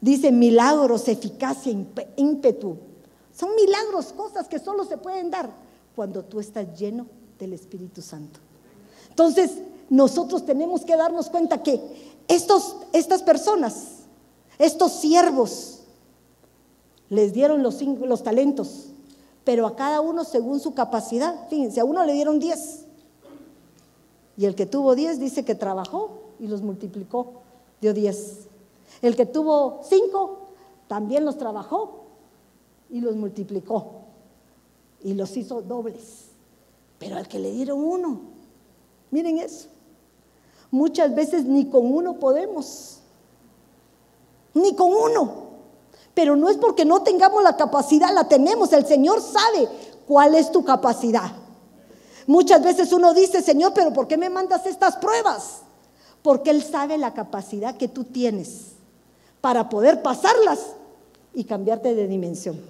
[0.00, 1.72] Dice milagros, eficacia,
[2.16, 2.78] ímpetu.
[3.34, 5.50] Son milagros, cosas que solo se pueden dar
[5.96, 8.38] cuando tú estás lleno del Espíritu Santo.
[9.08, 11.80] Entonces, nosotros tenemos que darnos cuenta que
[12.28, 14.00] estos, estas personas
[14.60, 15.78] estos siervos
[17.08, 18.88] les dieron los, los talentos,
[19.42, 21.48] pero a cada uno según su capacidad.
[21.48, 22.84] Fíjense, a uno le dieron diez.
[24.36, 27.40] Y el que tuvo diez dice que trabajó y los multiplicó,
[27.80, 28.48] dio diez.
[29.00, 30.50] El que tuvo cinco
[30.88, 32.02] también los trabajó
[32.90, 34.02] y los multiplicó
[35.02, 36.29] y los hizo dobles.
[37.00, 38.20] Pero al que le dieron uno,
[39.10, 39.68] miren eso,
[40.70, 43.00] muchas veces ni con uno podemos
[44.54, 45.50] ni con uno.
[46.14, 48.72] Pero no es porque no tengamos la capacidad, la tenemos.
[48.72, 49.68] El Señor sabe
[50.06, 51.32] cuál es tu capacidad.
[52.26, 55.62] Muchas veces uno dice, Señor, pero ¿por qué me mandas estas pruebas?
[56.22, 58.72] Porque Él sabe la capacidad que tú tienes
[59.40, 60.74] para poder pasarlas
[61.32, 62.60] y cambiarte de dimensión.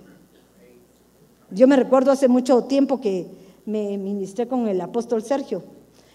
[1.50, 3.26] Yo me recuerdo hace mucho tiempo que
[3.70, 5.62] me ministré con el apóstol Sergio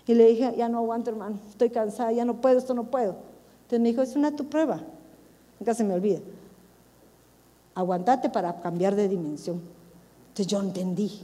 [0.07, 3.15] y le dije, ya no aguanto hermano, estoy cansada, ya no puedo, esto no puedo.
[3.63, 4.81] Entonces me dijo, es una tu prueba.
[5.59, 6.19] Nunca se me olvida.
[7.73, 9.61] Aguantate para cambiar de dimensión.
[10.27, 11.21] Entonces yo entendí.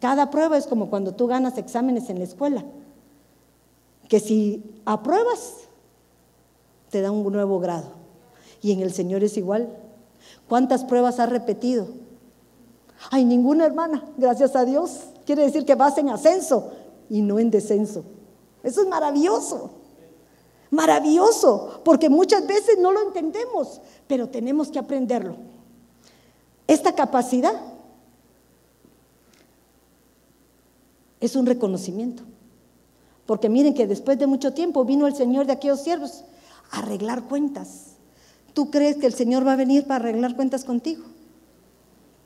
[0.00, 2.64] Cada prueba es como cuando tú ganas exámenes en la escuela.
[4.08, 5.54] Que si apruebas,
[6.90, 7.88] te da un nuevo grado.
[8.62, 9.68] Y en el Señor es igual.
[10.48, 11.88] ¿Cuántas pruebas has repetido?
[13.10, 15.04] Hay ninguna hermana, gracias a Dios.
[15.24, 16.72] Quiere decir que vas en ascenso
[17.08, 18.04] y no en descenso.
[18.62, 19.70] Eso es maravilloso.
[20.70, 25.36] Maravilloso, porque muchas veces no lo entendemos, pero tenemos que aprenderlo.
[26.66, 27.54] Esta capacidad
[31.18, 32.22] es un reconocimiento.
[33.26, 36.24] Porque miren que después de mucho tiempo vino el Señor de aquellos siervos
[36.70, 37.96] a arreglar cuentas.
[38.54, 41.04] ¿Tú crees que el Señor va a venir para arreglar cuentas contigo?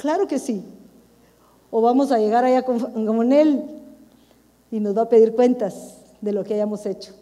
[0.05, 0.63] Claro que sí.
[1.71, 3.65] O vamos a llegar allá con, Él
[4.71, 7.15] y nos va a pedir cuentas de lo que hayamos hecho.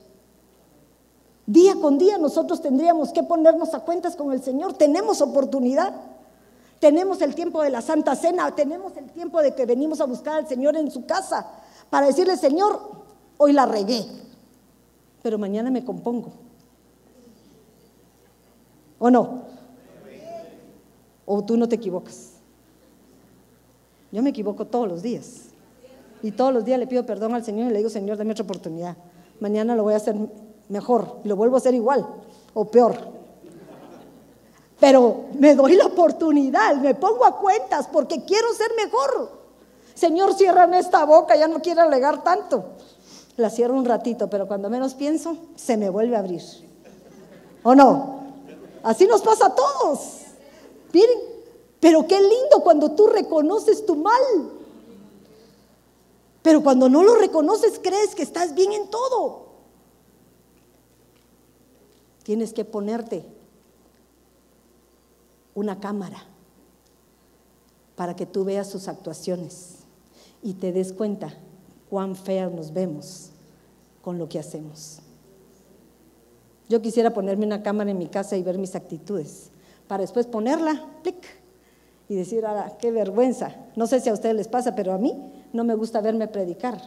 [1.46, 4.72] Día con día nosotros tendríamos que ponernos a cuentas con el Señor.
[4.72, 5.94] Tenemos oportunidad.
[6.80, 8.52] Tenemos el tiempo de la Santa Cena.
[8.52, 11.46] Tenemos el tiempo de que venimos a buscar al Señor en su casa
[11.88, 12.80] para decirle, Señor,
[13.38, 14.04] hoy la regué,
[15.22, 16.32] pero mañana me compongo.
[18.98, 19.42] ¿O no?
[21.24, 22.31] ¿O tú no te equivocas?
[24.12, 25.46] Yo me equivoco todos los días.
[26.22, 28.44] Y todos los días le pido perdón al Señor y le digo, Señor, dame otra
[28.44, 28.96] oportunidad.
[29.40, 30.14] Mañana lo voy a hacer
[30.68, 32.06] mejor, lo vuelvo a hacer igual
[32.54, 32.94] o peor.
[34.78, 39.42] Pero me doy la oportunidad, me pongo a cuentas porque quiero ser mejor.
[39.94, 42.64] Señor, cierran esta boca, ya no quiero alegar tanto.
[43.36, 46.42] La cierro un ratito, pero cuando menos pienso, se me vuelve a abrir.
[47.62, 48.22] ¿O no?
[48.82, 50.22] Así nos pasa a todos.
[50.92, 51.18] Miren,
[51.82, 54.22] pero qué lindo cuando tú reconoces tu mal.
[56.40, 59.46] Pero cuando no lo reconoces, crees que estás bien en todo.
[62.22, 63.24] Tienes que ponerte
[65.56, 66.22] una cámara
[67.96, 69.78] para que tú veas sus actuaciones
[70.40, 71.34] y te des cuenta
[71.90, 73.30] cuán feas nos vemos
[74.02, 75.00] con lo que hacemos.
[76.68, 79.50] Yo quisiera ponerme una cámara en mi casa y ver mis actitudes,
[79.88, 80.86] para después ponerla,
[82.12, 83.54] y decir, ah, qué vergüenza.
[83.74, 86.78] No sé si a ustedes les pasa, pero a mí no me gusta verme predicar,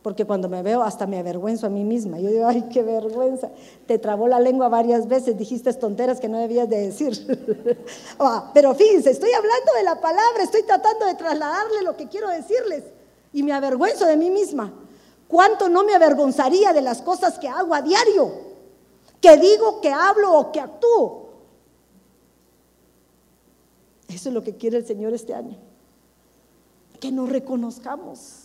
[0.00, 2.18] porque cuando me veo hasta me avergüenzo a mí misma.
[2.18, 3.50] Yo digo, ay, qué vergüenza.
[3.86, 7.12] Te trabó la lengua varias veces, dijiste tonteras que no debías de decir.
[8.18, 12.28] Ah, pero fíjense, estoy hablando de la palabra, estoy tratando de trasladarle lo que quiero
[12.28, 12.84] decirles
[13.32, 14.72] y me avergüenzo de mí misma.
[15.28, 18.30] ¿Cuánto no me avergonzaría de las cosas que hago a diario?
[19.20, 21.21] Que digo, que hablo o que actúo.
[24.12, 25.56] Eso es lo que quiere el Señor este año.
[27.00, 28.44] Que nos reconozcamos.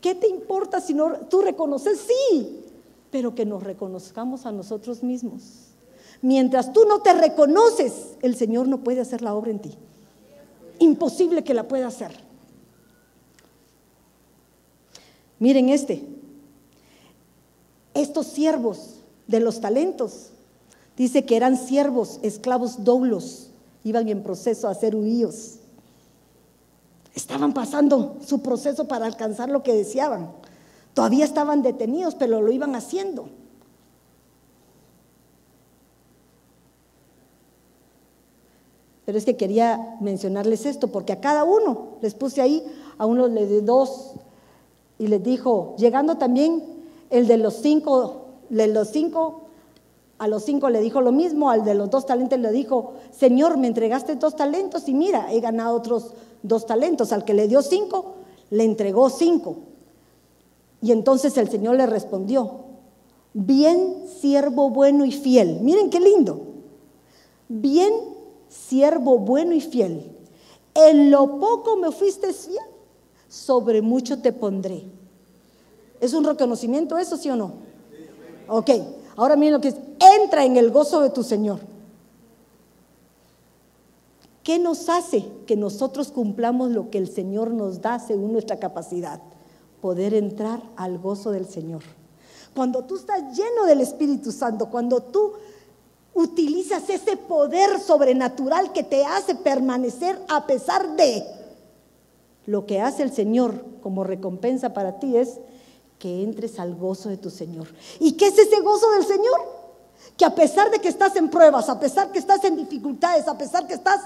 [0.00, 2.00] ¿Qué te importa si no tú reconoces?
[2.00, 2.64] Sí,
[3.10, 5.42] pero que nos reconozcamos a nosotros mismos.
[6.20, 9.76] Mientras tú no te reconoces, el Señor no puede hacer la obra en ti.
[10.78, 12.12] Imposible que la pueda hacer.
[15.38, 16.04] Miren este.
[17.94, 20.30] Estos siervos de los talentos,
[20.96, 23.51] dice que eran siervos, esclavos doblos,
[23.84, 25.58] iban en proceso a ser huíos.
[27.14, 30.30] Estaban pasando su proceso para alcanzar lo que deseaban.
[30.94, 33.28] Todavía estaban detenidos, pero lo iban haciendo.
[39.04, 42.64] Pero es que quería mencionarles esto, porque a cada uno les puse ahí,
[42.98, 44.12] a uno le di dos
[44.98, 46.62] y les dijo, llegando también
[47.10, 49.42] el de los cinco, de los cinco,
[50.22, 53.58] a los cinco le dijo lo mismo, al de los dos talentos le dijo, Señor,
[53.58, 56.14] me entregaste dos talentos y mira, he ganado otros
[56.44, 57.10] dos talentos.
[57.10, 58.14] Al que le dio cinco,
[58.50, 59.56] le entregó cinco.
[60.80, 62.66] Y entonces el Señor le respondió,
[63.34, 65.58] bien siervo bueno y fiel.
[65.60, 66.40] Miren qué lindo.
[67.48, 67.92] Bien
[68.48, 70.08] siervo bueno y fiel.
[70.72, 72.62] En lo poco me fuiste fiel,
[73.28, 74.84] sobre mucho te pondré.
[76.00, 77.54] ¿Es un reconocimiento eso, sí o no?
[78.46, 78.70] Ok,
[79.16, 79.76] ahora miren lo que es,
[80.20, 81.60] entra en el gozo de tu Señor.
[84.42, 89.20] ¿Qué nos hace que nosotros cumplamos lo que el Señor nos da según nuestra capacidad?
[89.80, 91.82] Poder entrar al gozo del Señor.
[92.54, 95.32] Cuando tú estás lleno del Espíritu Santo, cuando tú
[96.14, 101.24] utilizas ese poder sobrenatural que te hace permanecer a pesar de
[102.46, 105.38] lo que hace el Señor como recompensa para ti es
[106.02, 107.68] que entres al gozo de tu Señor.
[108.00, 109.40] ¿Y qué es ese gozo del Señor?
[110.16, 113.38] Que a pesar de que estás en pruebas, a pesar que estás en dificultades, a
[113.38, 114.00] pesar que estás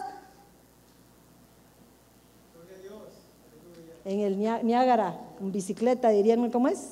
[4.04, 6.90] en el Niágara, en bicicleta, dirían, ¿cómo es?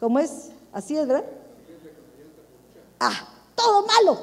[0.00, 0.48] ¿Cómo es?
[0.72, 1.26] Así es, ¿verdad?
[2.98, 4.18] Ah, todo malo.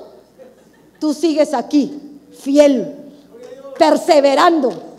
[1.00, 3.14] Tú sigues aquí, fiel,
[3.78, 4.94] perseverando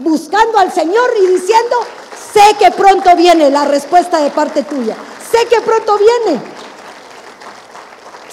[0.00, 1.76] buscando al Señor y diciendo,
[2.32, 4.96] sé que pronto viene la respuesta de parte tuya.
[5.30, 6.40] Sé que pronto viene.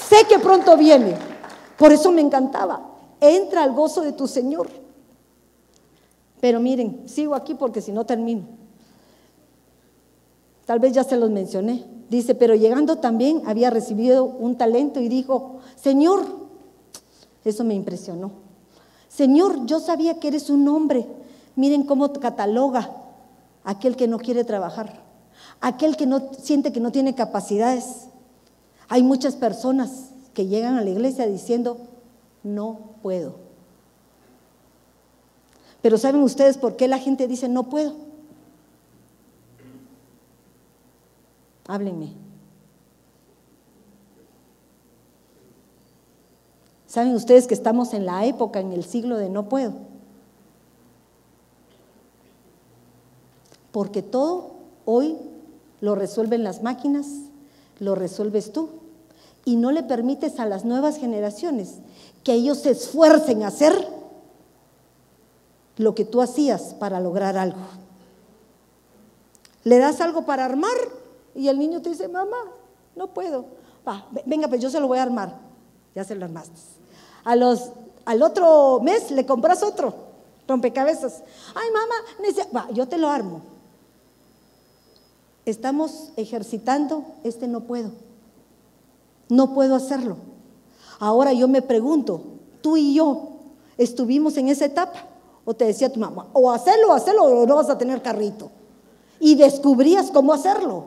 [0.09, 1.17] Sé que pronto viene.
[1.77, 2.81] Por eso me encantaba.
[3.19, 4.69] Entra al gozo de tu Señor.
[6.39, 8.43] Pero miren, sigo aquí porque si no termino.
[10.65, 11.85] Tal vez ya se los mencioné.
[12.09, 16.25] Dice, pero llegando también había recibido un talento y dijo, Señor,
[17.43, 18.31] eso me impresionó.
[19.09, 21.07] Señor, yo sabía que eres un hombre.
[21.55, 23.06] Miren cómo cataloga
[23.67, 25.03] aquel que no quiere trabajar,
[25.59, 28.07] aquel que no siente que no tiene capacidades.
[28.87, 31.77] Hay muchas personas que llegan a la iglesia diciendo,
[32.43, 33.35] no puedo.
[35.81, 37.93] Pero ¿saben ustedes por qué la gente dice no puedo?
[41.67, 42.13] Háblenme.
[46.85, 49.86] ¿Saben ustedes que estamos en la época, en el siglo de no puedo?
[53.77, 54.53] Porque todo
[54.85, 55.15] hoy
[55.81, 57.05] lo resuelven las máquinas,
[57.77, 58.69] lo resuelves tú.
[59.45, 61.75] Y no le permites a las nuevas generaciones
[62.23, 63.87] que ellos se esfuercen a hacer
[65.75, 67.59] lo que tú hacías para lograr algo.
[69.63, 70.75] Le das algo para armar
[71.35, 72.45] y el niño te dice, mamá,
[72.95, 73.45] no puedo.
[73.87, 75.37] Va, venga, pues yo se lo voy a armar.
[75.93, 76.59] Ya se lo armaste.
[77.25, 79.93] Al otro mes le compras otro
[80.47, 81.21] rompecabezas.
[81.53, 81.95] Ay, mamá,
[82.55, 83.56] va, yo te lo armo.
[85.47, 87.91] Estamos ejercitando este no puedo.
[89.29, 90.17] No puedo hacerlo.
[90.99, 92.21] Ahora yo me pregunto,
[92.61, 93.29] tú y yo
[93.77, 95.05] estuvimos en esa etapa.
[95.45, 98.51] O te decía tu mamá, o hacerlo, hacerlo, o no vas a tener carrito.
[99.21, 100.83] Y descubrías cómo hacerlo.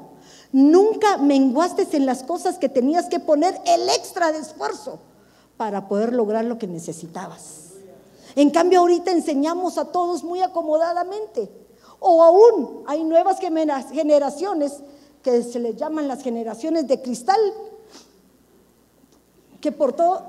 [0.52, 4.98] Nunca menguaste en las cosas que tenías que poner el extra de esfuerzo
[5.56, 7.70] para poder lograr lo que necesitabas.
[8.36, 11.50] En cambio, ahorita enseñamos a todos muy acomodadamente.
[12.00, 14.80] O aún hay nuevas generaciones
[15.22, 17.40] que se les llaman las generaciones de cristal,
[19.60, 20.22] que por todo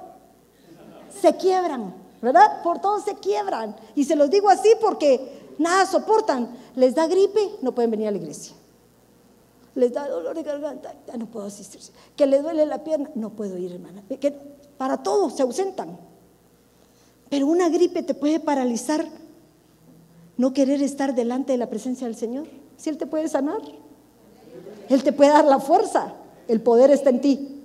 [1.21, 2.61] se quiebran, ¿verdad?
[2.61, 3.75] Por todo se quiebran.
[3.95, 6.49] Y se los digo así porque nada soportan.
[6.75, 8.55] Les da gripe, no pueden venir a la iglesia
[9.75, 11.81] les da dolor de garganta, ya no puedo asistir.
[12.15, 14.03] Que le duele la pierna, no puedo ir, hermana.
[14.19, 14.31] Que
[14.77, 15.97] para todo se ausentan.
[17.29, 19.05] Pero una gripe te puede paralizar
[20.37, 22.47] no querer estar delante de la presencia del Señor.
[22.77, 23.61] Si Él te puede sanar,
[24.89, 26.13] Él te puede dar la fuerza.
[26.47, 27.61] El poder está en ti.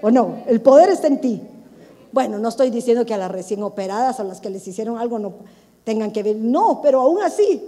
[0.00, 0.42] ¿O no?
[0.46, 1.40] El poder está en ti.
[2.12, 5.18] Bueno, no estoy diciendo que a las recién operadas, a las que les hicieron algo,
[5.18, 5.34] no
[5.84, 6.36] tengan que ver.
[6.36, 7.62] No, pero aún así.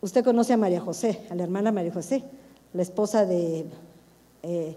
[0.00, 2.24] Usted conoce a María José, a la hermana María José
[2.72, 3.64] la esposa de,
[4.42, 4.76] eh,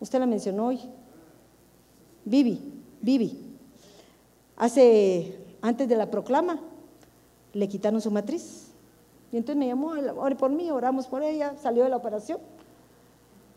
[0.00, 0.80] usted la mencionó hoy,
[2.24, 2.60] Vivi,
[3.00, 3.44] Vivi.
[4.58, 6.60] Hace, antes de la proclama,
[7.54, 8.66] le quitaron su matriz.
[9.32, 12.38] Y entonces me llamó, ore por mí, oramos por ella, salió de la operación.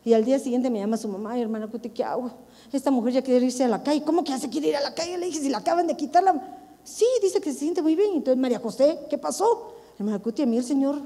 [0.06, 2.32] Y al día siguiente me llama su mamá, hermana Cuti, ¿qué hago?
[2.72, 4.04] Esta mujer ya quiere irse a la calle.
[4.04, 5.18] ¿Cómo que hace quiere ir a la calle?
[5.18, 6.58] Le dije, si la acaban de quitarla.
[6.84, 8.14] Sí, dice que se siente muy bien.
[8.14, 9.74] Entonces, María José, ¿qué pasó?
[9.99, 11.02] Hermana Cuti, a mí el Señor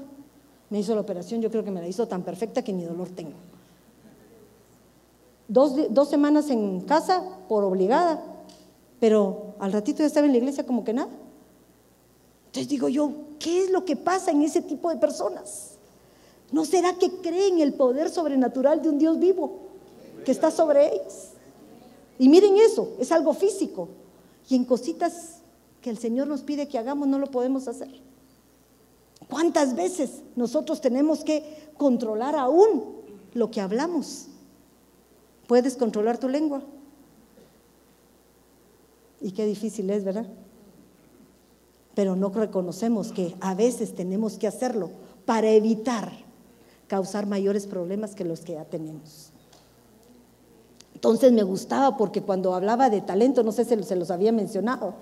[0.70, 3.08] me hizo la operación, yo creo que me la hizo tan perfecta que ni dolor
[3.10, 3.34] tengo.
[5.48, 8.20] Dos, semanas en casa por obligada,
[8.98, 11.10] pero al ratito ya estaba en la iglesia como que nada.
[12.46, 15.72] Entonces digo yo, ¿qué es lo que pasa en ese tipo de personas?
[16.52, 19.58] ¿No será que creen el poder sobrenatural de un Dios vivo
[20.24, 21.30] que está sobre ellos?
[22.18, 23.88] Y miren eso, es algo físico.
[24.48, 25.38] Y en cositas
[25.82, 27.90] que el Señor nos pide que hagamos no lo podemos hacer.
[29.28, 32.84] ¿Cuántas veces nosotros tenemos que controlar aún
[33.34, 34.28] lo que hablamos?
[35.46, 36.62] ¿Puedes controlar tu lengua?
[39.20, 40.26] Y qué difícil es, ¿verdad?
[41.94, 44.90] Pero no reconocemos que a veces tenemos que hacerlo
[45.24, 46.12] para evitar
[46.86, 49.32] causar mayores problemas que los que ya tenemos.
[50.94, 54.94] Entonces me gustaba porque cuando hablaba de talento, no sé si se los había mencionado,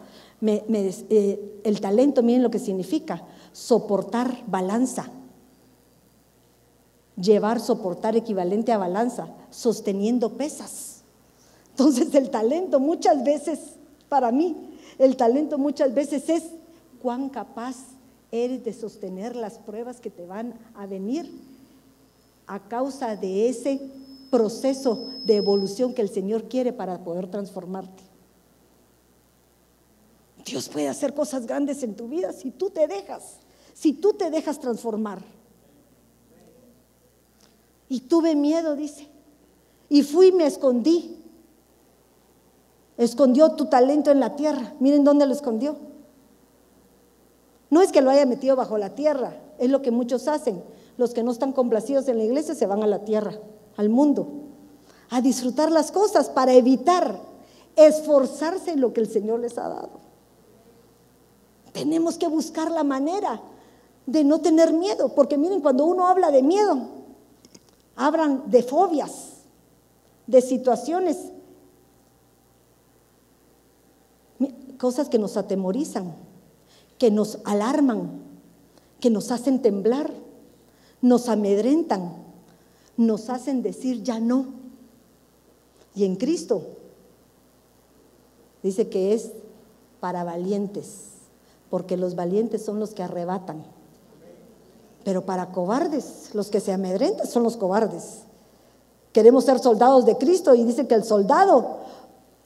[0.43, 5.09] eh, el talento, miren lo que significa, soportar balanza.
[7.17, 11.03] Llevar, soportar equivalente a balanza, sosteniendo pesas.
[11.71, 13.61] Entonces el talento muchas veces,
[14.09, 16.45] para mí, el talento muchas veces es
[17.03, 17.77] cuán capaz
[18.31, 21.31] eres de sostener las pruebas que te van a venir
[22.47, 23.81] a causa de ese
[24.31, 28.03] proceso de evolución que el Señor quiere para poder transformarte.
[30.45, 33.39] Dios puede hacer cosas grandes en tu vida si tú te dejas
[33.75, 35.23] si tú te dejas transformar.
[37.89, 39.09] Y tuve miedo, dice.
[39.91, 41.24] Y fui y me escondí.
[42.97, 44.75] Escondió tu talento en la tierra.
[44.81, 45.77] Miren dónde lo escondió.
[47.71, 50.63] No es que lo haya metido bajo la tierra, es lo que muchos hacen.
[50.97, 53.33] Los que no están complacidos en la iglesia se van a la tierra,
[53.77, 54.29] al mundo,
[55.11, 57.19] a disfrutar las cosas para evitar
[57.75, 60.05] esforzarse en lo que el Señor les ha dado.
[61.73, 63.41] Tenemos que buscar la manera
[64.07, 66.79] de no tener miedo, porque miren, cuando uno habla de miedo,
[67.97, 69.33] hablan de fobias,
[70.29, 71.33] de situaciones,
[74.85, 76.13] cosas que nos atemorizan,
[76.99, 78.21] que nos alarman,
[79.01, 80.13] que nos hacen temblar,
[81.01, 82.13] nos amedrentan,
[82.99, 84.45] nos hacen decir ya no.
[85.95, 86.65] Y en Cristo
[88.63, 89.31] dice que es
[90.01, 91.13] para valientes,
[91.71, 93.65] porque los valientes son los que arrebatan.
[95.03, 98.25] Pero para cobardes, los que se amedrentan son los cobardes.
[99.15, 101.84] Queremos ser soldados de Cristo y dice que el soldado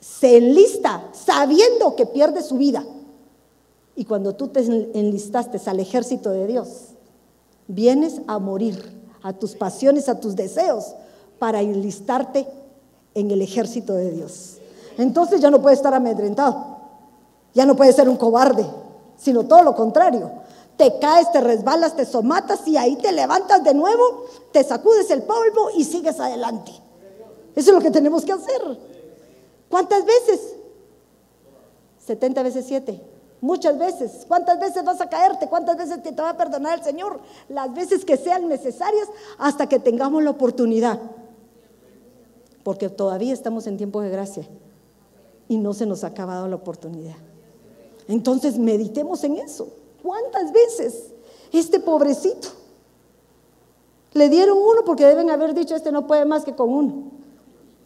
[0.01, 2.85] se enlista sabiendo que pierde su vida.
[3.97, 6.69] Y cuando tú te enlistaste al ejército de Dios,
[7.67, 10.95] vienes a morir a tus pasiones, a tus deseos,
[11.39, 12.47] para enlistarte
[13.15, 14.59] en el ejército de Dios.
[14.97, 16.79] Entonces ya no puedes estar amedrentado,
[17.55, 18.67] ya no puedes ser un cobarde,
[19.17, 20.31] sino todo lo contrario.
[20.77, 25.23] Te caes, te resbalas, te somatas y ahí te levantas de nuevo, te sacudes el
[25.23, 26.71] polvo y sigues adelante.
[27.57, 28.79] Eso es lo que tenemos que hacer.
[29.69, 30.55] ¿Cuántas veces?
[32.07, 33.01] 70 veces 7.
[33.41, 34.25] Muchas veces.
[34.27, 35.49] ¿Cuántas veces vas a caerte?
[35.49, 37.21] ¿Cuántas veces te va a perdonar el Señor?
[37.49, 39.09] Las veces que sean necesarias
[39.39, 41.01] hasta que tengamos la oportunidad.
[42.65, 44.49] Porque todavía estamos en tiempo de gracia
[45.49, 47.17] y no se nos ha acabado la oportunidad.
[48.09, 49.69] Entonces meditemos en eso.
[50.03, 51.13] ¿Cuántas veces
[51.53, 52.49] este pobrecito
[54.15, 57.08] le dieron uno porque deben haber dicho este no puede más que con uno?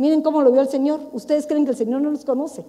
[0.03, 0.99] Miren cómo lo vio el Señor.
[1.13, 2.65] Ustedes creen que el Señor no los conoce.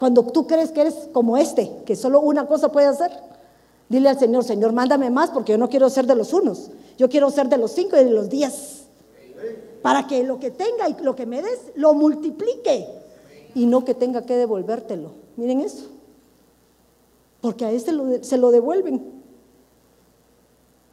[0.00, 3.12] Cuando tú crees que eres como este, que solo una cosa puede hacer,
[3.88, 7.08] dile al Señor, Señor, mándame más porque yo no quiero ser de los unos, yo
[7.08, 8.86] quiero ser de los cinco y de los diez.
[9.80, 12.88] Para que lo que tenga y lo que me des lo multiplique
[13.54, 15.12] y no que tenga que devolvértelo.
[15.36, 15.84] Miren eso.
[17.40, 17.92] Porque a este
[18.22, 19.22] se lo devuelven.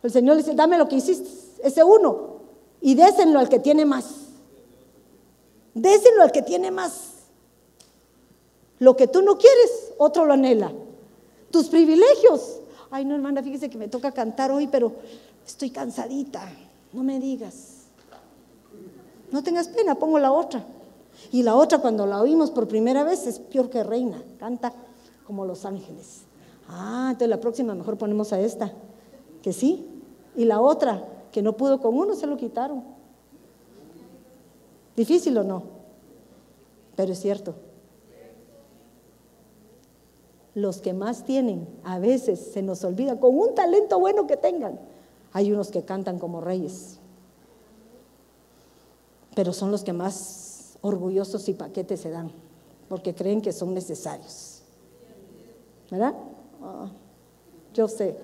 [0.03, 1.27] El Señor le dice, dame lo que hiciste,
[1.63, 2.41] ese uno,
[2.79, 4.27] y désenlo al que tiene más.
[5.73, 7.11] Désenlo al que tiene más.
[8.79, 10.71] Lo que tú no quieres, otro lo anhela.
[11.51, 12.59] Tus privilegios.
[12.89, 14.93] Ay, no, hermana, fíjese que me toca cantar hoy, pero
[15.45, 16.51] estoy cansadita.
[16.91, 17.85] No me digas.
[19.31, 20.65] No tengas pena, pongo la otra.
[21.31, 24.21] Y la otra, cuando la oímos por primera vez, es peor que reina.
[24.39, 24.73] Canta
[25.25, 26.21] como los ángeles.
[26.67, 28.71] Ah, entonces la próxima mejor ponemos a esta.
[29.41, 29.87] Que sí.
[30.35, 32.83] Y la otra, que no pudo con uno, se lo quitaron.
[34.95, 35.63] Difícil o no.
[36.95, 37.55] Pero es cierto
[40.53, 44.79] los que más tienen, a veces se nos olvida, con un talento bueno que tengan,
[45.33, 46.99] hay unos que cantan como reyes,
[49.33, 52.31] pero son los que más orgullosos y paquetes se dan,
[52.89, 54.63] porque creen que son necesarios.
[55.89, 56.15] ¿Verdad?
[56.61, 56.89] Ah,
[57.73, 58.17] yo sé.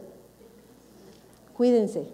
[1.55, 2.07] Cuídense,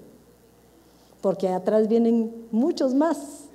[1.21, 3.45] porque atrás vienen muchos más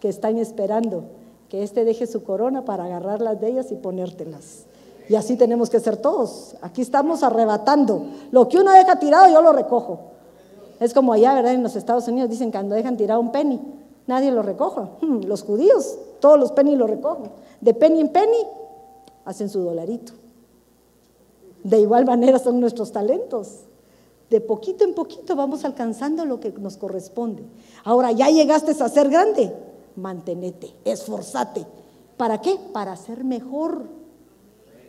[0.00, 1.04] que están esperando
[1.48, 4.64] que éste deje su corona para agarrarlas de ellas y ponértelas.
[5.08, 6.56] Y así tenemos que ser todos.
[6.60, 8.06] Aquí estamos arrebatando.
[8.32, 10.00] Lo que uno deja tirado, yo lo recojo.
[10.80, 11.54] Es como allá, ¿verdad?
[11.54, 13.60] En los Estados Unidos dicen cuando dejan tirado un penny,
[14.06, 14.82] nadie lo recoge.
[15.00, 17.30] Hmm, los judíos, todos los penny lo recogen.
[17.60, 18.46] De penny en penny,
[19.24, 20.12] hacen su dolarito.
[21.62, 23.60] De igual manera son nuestros talentos.
[24.28, 27.44] De poquito en poquito vamos alcanzando lo que nos corresponde.
[27.84, 29.54] Ahora, ya llegaste a ser grande,
[29.96, 31.66] mantenete, esforzate.
[32.16, 32.58] ¿Para qué?
[32.72, 33.96] Para ser mejor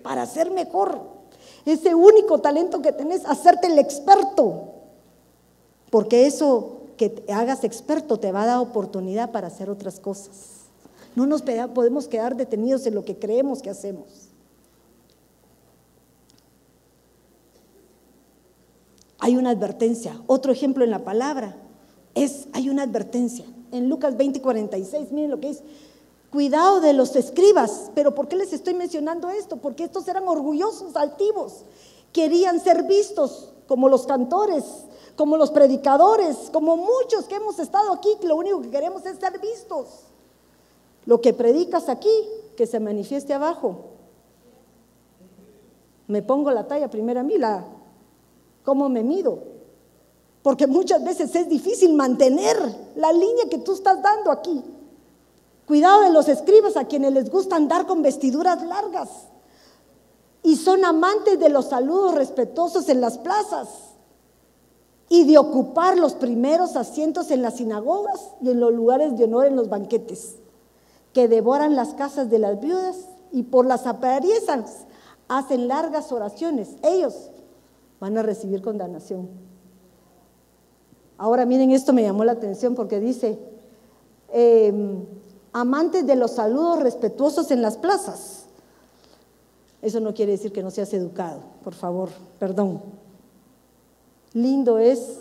[0.07, 1.01] para ser mejor.
[1.65, 4.73] Ese único talento que tenés, hacerte el experto.
[5.89, 10.61] Porque eso que hagas experto te va a dar oportunidad para hacer otras cosas.
[11.13, 14.29] No nos podemos quedar detenidos en lo que creemos que hacemos.
[19.19, 20.21] Hay una advertencia.
[20.25, 21.57] Otro ejemplo en la palabra
[22.15, 23.45] es, hay una advertencia.
[23.71, 25.63] En Lucas 20, 46, miren lo que es.
[26.31, 27.91] Cuidado de los escribas.
[27.95, 29.57] Pero ¿por qué les estoy mencionando esto?
[29.57, 31.63] Porque estos eran orgullosos, altivos.
[32.11, 34.63] Querían ser vistos como los cantores,
[35.15, 39.39] como los predicadores, como muchos que hemos estado aquí, lo único que queremos es ser
[39.39, 39.87] vistos.
[41.05, 42.09] Lo que predicas aquí,
[42.55, 43.85] que se manifieste abajo.
[46.07, 47.65] Me pongo la talla primero a mí, la,
[48.63, 49.56] cómo me mido.
[50.47, 52.55] Porque muchas veces es difícil mantener
[52.95, 54.63] la línea que tú estás dando aquí.
[55.65, 59.09] Cuidado de los escribas a quienes les gusta andar con vestiduras largas
[60.43, 63.67] y son amantes de los saludos respetuosos en las plazas
[65.09, 69.47] y de ocupar los primeros asientos en las sinagogas y en los lugares de honor
[69.47, 70.37] en los banquetes,
[71.11, 72.95] que devoran las casas de las viudas
[73.33, 74.85] y por las apariencias
[75.27, 77.31] hacen largas oraciones, ellos
[77.99, 79.46] van a recibir condenación.
[81.17, 83.39] Ahora miren, esto me llamó la atención porque dice,
[84.31, 85.05] em,
[85.51, 88.45] amantes de los saludos respetuosos en las plazas.
[89.81, 92.09] Eso no quiere decir que no seas educado, por favor,
[92.39, 92.81] perdón.
[94.33, 95.19] Lindo es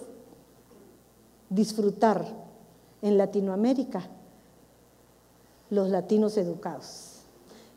[1.49, 2.27] disfrutar
[3.03, 4.07] en Latinoamérica
[5.71, 7.21] los latinos educados.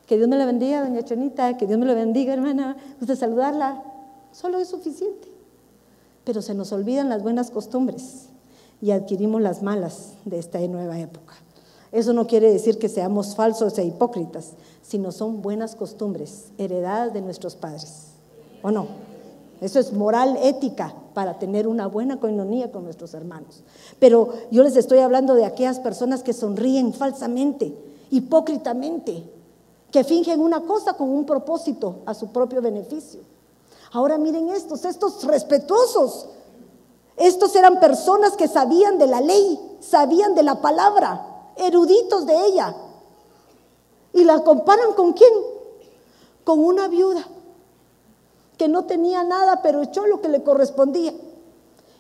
[0.08, 2.76] Que Dios me la bendiga, doña Chonita, que Dios me la bendiga, hermana.
[3.00, 3.84] Usted saludarla,
[4.32, 5.29] solo es suficiente.
[6.24, 8.30] Pero se nos olvidan las buenas costumbres
[8.82, 11.36] y adquirimos las malas de esta nueva época.
[11.92, 14.52] Eso no quiere decir que seamos falsos e hipócritas,
[14.82, 18.10] sino son buenas costumbres heredadas de nuestros padres.
[18.62, 18.88] ¿O no?
[19.62, 23.64] Eso es moral ética para tener una buena coinonía con nuestros hermanos.
[24.00, 27.76] Pero yo les estoy hablando de aquellas personas que sonríen falsamente,
[28.12, 29.24] hipócritamente,
[29.92, 33.22] que fingen una cosa con un propósito a su propio beneficio.
[33.92, 36.28] Ahora miren estos, estos respetuosos.
[37.18, 42.76] Estos eran personas que sabían de la ley, sabían de la palabra, eruditos de ella.
[44.14, 45.34] Y la comparan con quién?
[46.44, 47.26] Con una viuda
[48.58, 51.14] que no tenía nada, pero echó lo que le correspondía.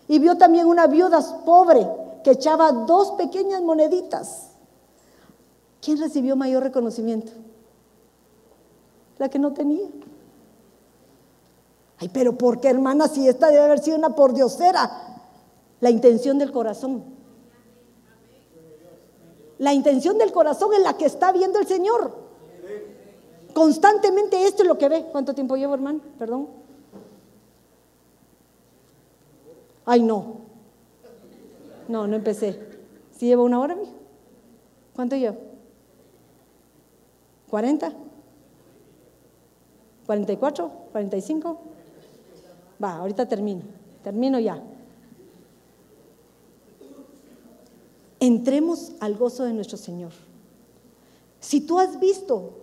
[0.07, 1.87] Y vio también una viuda pobre
[2.23, 4.49] que echaba dos pequeñas moneditas.
[5.81, 7.31] ¿Quién recibió mayor reconocimiento?
[9.17, 9.87] La que no tenía.
[11.99, 13.07] Ay, pero ¿por qué, hermana?
[13.07, 14.89] Si esta debe haber sido una pordiosera.
[15.81, 17.03] La intención del corazón.
[19.57, 22.15] La intención del corazón es la que está viendo el Señor.
[23.53, 25.05] Constantemente esto es lo que ve.
[25.11, 25.99] ¿Cuánto tiempo llevo, hermano?
[26.17, 26.47] Perdón.
[29.85, 30.37] Ay, no.
[31.89, 32.59] No, no empecé.
[33.17, 33.91] ¿Sí llevo una hora, mijo?
[34.95, 35.37] ¿Cuánto llevo?
[37.51, 37.93] ¿40?
[40.07, 40.71] ¿44?
[40.93, 41.57] ¿45?
[42.81, 43.61] Va, ahorita termino.
[44.03, 44.61] Termino ya.
[48.19, 50.11] Entremos al gozo de nuestro Señor.
[51.39, 52.59] Si tú has visto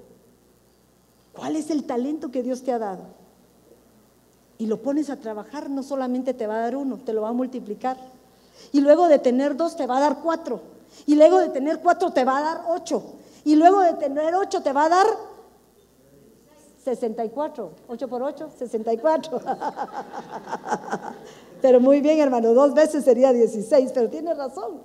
[1.37, 3.05] ¿Cuál es el talento que Dios te ha dado?
[4.59, 7.29] Y lo pones a trabajar, no solamente te va a dar uno, te lo va
[7.29, 7.99] a multiplicar.
[8.73, 10.63] Y luego de tener dos te va a dar cuatro.
[11.05, 13.03] Y luego de tener cuatro te va a dar ocho.
[13.45, 15.07] Y luego de tener ocho te va a dar
[16.87, 17.71] 64.
[17.89, 19.41] Ocho por ocho, 64.
[21.61, 24.83] Pero muy bien, hermano, dos veces sería 16, pero tiene razón.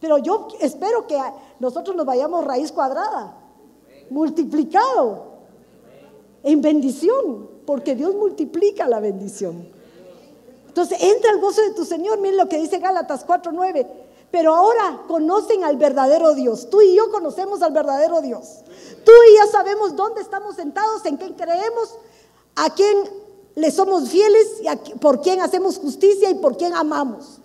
[0.00, 1.18] Pero yo espero que
[1.58, 3.36] nosotros nos vayamos raíz cuadrada,
[4.08, 5.26] multiplicado
[6.42, 9.68] en bendición, porque Dios multiplica la bendición.
[10.68, 12.18] Entonces, entra el gozo de tu Señor.
[12.20, 13.86] Miren lo que dice Gálatas 4:9.
[14.32, 16.70] Pero ahora conocen al verdadero Dios.
[16.70, 18.62] Tú y yo conocemos al verdadero Dios.
[19.04, 21.94] Tú y yo sabemos dónde estamos sentados, en quién creemos,
[22.56, 22.96] a quién
[23.54, 27.40] le somos fieles, y por quién hacemos justicia y por quién amamos.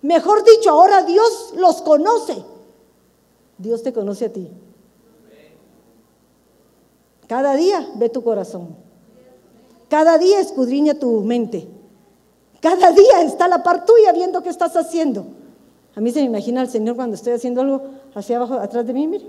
[0.00, 2.42] Mejor dicho, ahora Dios los conoce.
[3.58, 4.50] Dios te conoce a ti.
[7.26, 8.76] Cada día ve tu corazón.
[9.90, 11.68] Cada día escudriña tu mente.
[12.62, 15.26] Cada día está la par tuya viendo qué estás haciendo.
[15.98, 17.82] A mí se me imagina al Señor cuando estoy haciendo algo
[18.14, 19.26] hacia abajo, atrás de mí, mire.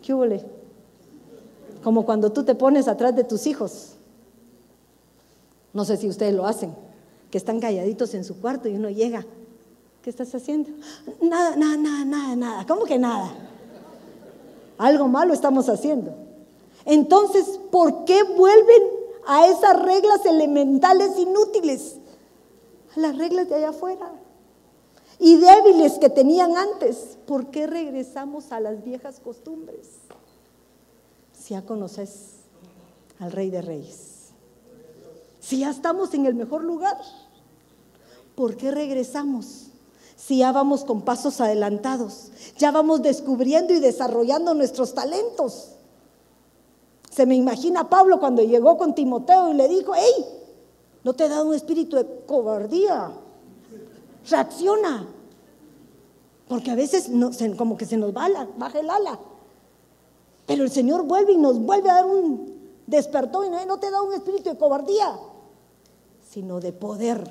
[0.00, 0.42] ¿Qué huele?
[1.84, 3.96] Como cuando tú te pones atrás de tus hijos.
[5.74, 6.74] No sé si ustedes lo hacen,
[7.30, 9.26] que están calladitos en su cuarto y uno llega.
[10.00, 10.70] ¿Qué estás haciendo?
[11.20, 12.66] Nada, nada, nada, nada, nada.
[12.66, 13.34] ¿Cómo que nada?
[14.78, 16.14] Algo malo estamos haciendo.
[16.86, 18.82] Entonces, ¿por qué vuelven
[19.26, 21.98] a esas reglas elementales inútiles?
[22.96, 24.10] A las reglas de allá afuera.
[25.24, 27.16] Y débiles que tenían antes.
[27.28, 29.86] ¿Por qué regresamos a las viejas costumbres?
[31.32, 32.38] Si ya conoces
[33.20, 34.30] al Rey de Reyes.
[35.38, 37.00] Si ya estamos en el mejor lugar.
[38.34, 39.68] ¿Por qué regresamos?
[40.16, 45.76] Si ya vamos con pasos adelantados, ya vamos descubriendo y desarrollando nuestros talentos.
[47.12, 50.26] Se me imagina Pablo cuando llegó con Timoteo y le dijo, hey,
[51.04, 53.12] no te he dado un espíritu de cobardía,
[54.28, 55.06] reacciona.
[56.48, 57.10] Porque a veces
[57.56, 59.18] como que se nos bala, baja el ala.
[60.46, 62.52] Pero el Señor vuelve y nos vuelve a dar un
[62.86, 65.16] despertón y no te da un espíritu de cobardía,
[66.28, 67.24] sino de poder,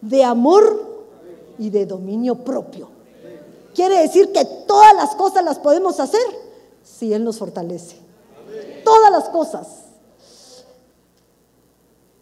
[0.00, 1.06] de amor
[1.58, 2.88] y de dominio propio.
[3.74, 6.20] Quiere decir que todas las cosas las podemos hacer
[6.84, 8.06] si Él nos fortalece
[8.86, 9.66] todas las cosas.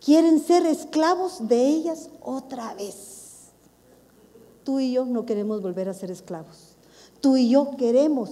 [0.05, 3.53] Quieren ser esclavos de ellas otra vez.
[4.63, 6.77] Tú y yo no queremos volver a ser esclavos.
[7.23, 8.31] Tú y yo queremos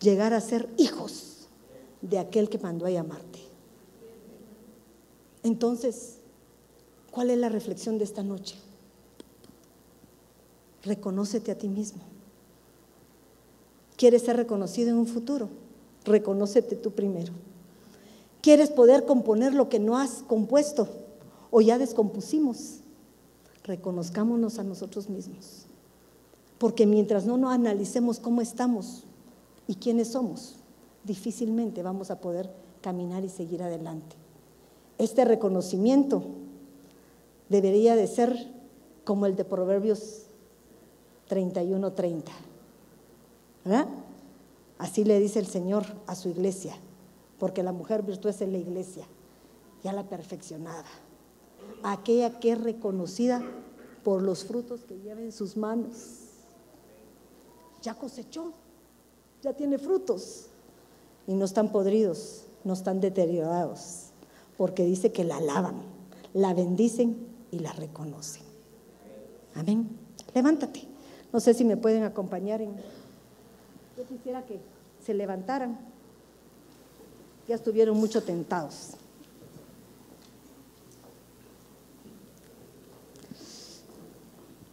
[0.00, 1.46] llegar a ser hijos
[2.02, 3.38] de aquel que mandó a llamarte.
[5.44, 6.16] Entonces,
[7.12, 8.56] ¿cuál es la reflexión de esta noche?
[10.82, 12.02] Reconócete a ti mismo.
[13.96, 15.48] ¿Quieres ser reconocido en un futuro?
[16.04, 17.32] Reconócete tú primero.
[18.46, 20.86] ¿Quieres poder componer lo que no has compuesto
[21.50, 22.78] o ya descompusimos?
[23.64, 25.66] Reconozcámonos a nosotros mismos.
[26.56, 29.02] Porque mientras no nos analicemos cómo estamos
[29.66, 30.60] y quiénes somos,
[31.02, 32.48] difícilmente vamos a poder
[32.82, 34.14] caminar y seguir adelante.
[34.96, 36.22] Este reconocimiento
[37.48, 38.52] debería de ser
[39.02, 40.26] como el de Proverbios
[41.28, 42.30] 31:30.
[43.64, 43.88] ¿Verdad?
[44.78, 46.76] Así le dice el Señor a su iglesia,
[47.38, 49.06] porque la mujer virtuosa es la iglesia,
[49.82, 50.86] ya la perfeccionada,
[51.82, 53.42] aquella que es reconocida
[54.02, 56.20] por los frutos que lleva en sus manos.
[57.82, 58.52] Ya cosechó,
[59.42, 60.46] ya tiene frutos
[61.26, 64.10] y no están podridos, no están deteriorados,
[64.56, 65.82] porque dice que la alaban,
[66.34, 67.16] la bendicen
[67.50, 68.42] y la reconocen.
[69.54, 69.88] Amén.
[70.34, 70.82] Levántate.
[71.32, 72.76] No sé si me pueden acompañar en...
[73.96, 74.60] Yo quisiera que
[75.04, 75.78] se levantaran.
[77.48, 78.92] Ya estuvieron mucho tentados.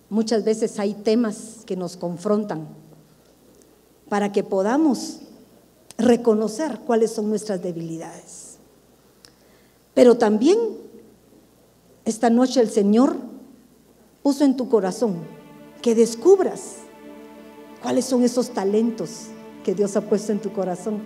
[0.09, 2.67] Muchas veces hay temas que nos confrontan
[4.09, 5.21] para que podamos
[5.97, 8.57] reconocer cuáles son nuestras debilidades.
[9.93, 10.57] Pero también
[12.05, 13.15] esta noche el Señor
[14.21, 15.15] puso en tu corazón
[15.82, 16.76] que descubras
[17.82, 19.28] cuáles son esos talentos
[19.63, 21.03] que Dios ha puesto en tu corazón,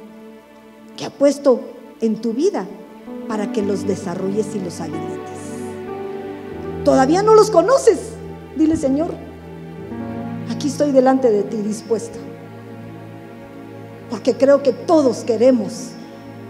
[0.98, 1.62] que ha puesto
[2.02, 2.66] en tu vida
[3.28, 5.38] para que los desarrolles y los habilites.
[6.84, 8.00] Todavía no los conoces.
[8.56, 9.12] Dile, Señor,
[10.52, 12.18] aquí estoy delante de ti dispuesto.
[14.10, 15.90] Porque creo que todos queremos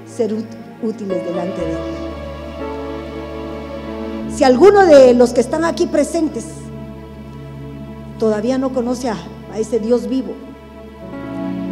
[0.07, 0.33] ser
[0.81, 1.77] útiles delante de Él.
[4.33, 6.45] Si alguno de los que están aquí presentes
[8.19, 9.17] todavía no conoce a
[9.57, 10.33] ese Dios vivo,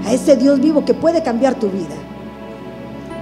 [0.05, 1.95] a ese Dios vivo que puede cambiar tu vida.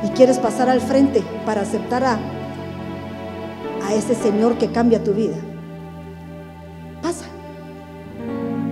[0.04, 2.20] Y quieres pasar al frente para aceptar a,
[3.96, 5.36] ese Señor que cambia tu vida.
[7.02, 7.26] Pasa.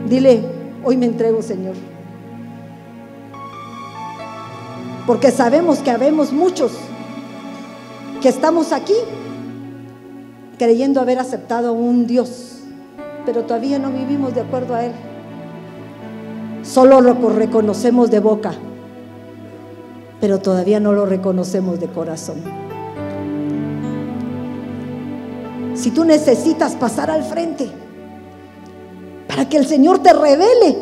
[0.10, 0.44] Dile,
[0.84, 1.76] hoy me entrego, Señor.
[5.06, 6.72] Porque sabemos que habemos muchos
[8.20, 8.96] que estamos aquí
[10.58, 12.62] creyendo haber aceptado a un Dios,
[13.26, 14.94] pero todavía no vivimos de acuerdo a Él.
[16.64, 18.54] Solo lo reconocemos de boca,
[20.22, 22.38] pero todavía no lo reconocemos de corazón.
[25.76, 27.70] Si tú necesitas pasar al frente
[29.28, 30.78] para que el Señor te revele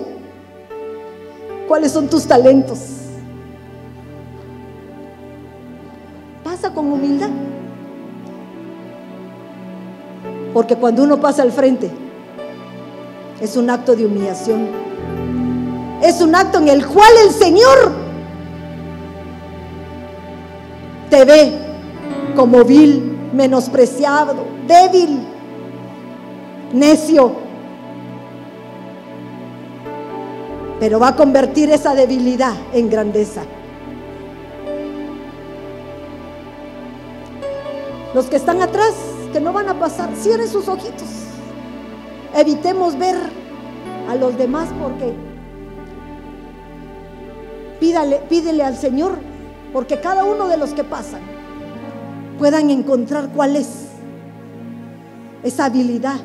[1.67, 2.79] cuáles son tus talentos,
[6.43, 7.29] pasa con humildad.
[10.53, 11.89] Porque cuando uno pasa al frente,
[13.39, 14.89] es un acto de humillación
[16.01, 17.91] es un acto en el cual el Señor
[21.09, 21.51] te ve
[22.35, 24.35] como vil, menospreciado,
[24.67, 25.19] débil,
[26.73, 27.33] necio.
[30.79, 33.41] Pero va a convertir esa debilidad en grandeza.
[38.13, 38.93] Los que están atrás,
[39.33, 41.07] que no van a pasar, cierren sus ojitos.
[42.35, 43.17] Evitemos ver
[44.09, 45.13] a los demás porque
[47.79, 49.13] Pídale, pídele al Señor,
[49.73, 51.21] porque cada uno de los que pasan
[52.37, 53.89] puedan encontrar cuál es
[55.43, 56.19] esa habilidad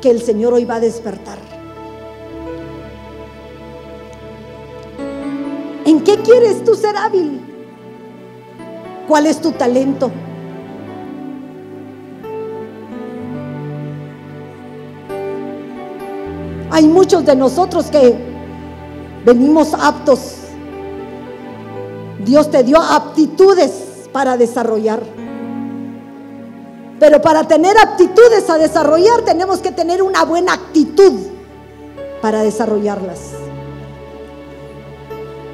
[0.00, 1.38] que el Señor hoy va a despertar.
[5.84, 7.40] ¿En qué quieres tú ser hábil?
[9.06, 10.10] ¿Cuál es tu talento?
[16.70, 18.16] Hay muchos de nosotros que
[19.24, 20.39] venimos aptos.
[22.24, 25.00] Dios te dio aptitudes para desarrollar.
[26.98, 31.12] Pero para tener aptitudes a desarrollar tenemos que tener una buena actitud
[32.20, 33.20] para desarrollarlas.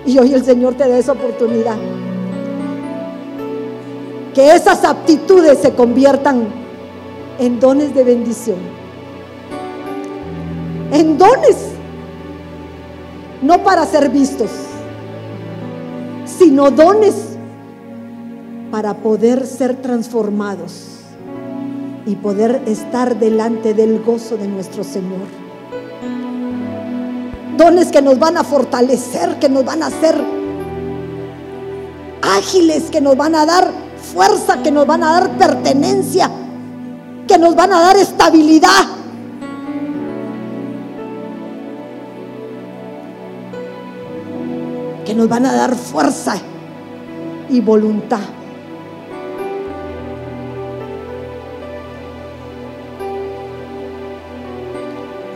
[0.04, 1.76] Y hoy el Señor te da esa oportunidad.
[4.34, 6.48] Que esas aptitudes se conviertan
[7.38, 8.58] en dones de bendición.
[10.92, 11.56] En dones
[13.42, 14.50] no para ser vistos,
[16.38, 17.14] sino dones
[18.70, 20.96] para poder ser transformados
[22.04, 25.26] y poder estar delante del gozo de nuestro Señor.
[27.56, 30.16] Dones que nos van a fortalecer, que nos van a hacer
[32.22, 33.70] ágiles, que nos van a dar
[34.12, 36.30] fuerza, que nos van a dar pertenencia,
[37.26, 38.95] que nos van a dar estabilidad.
[45.06, 46.34] Que nos van a dar fuerza
[47.48, 48.18] y voluntad.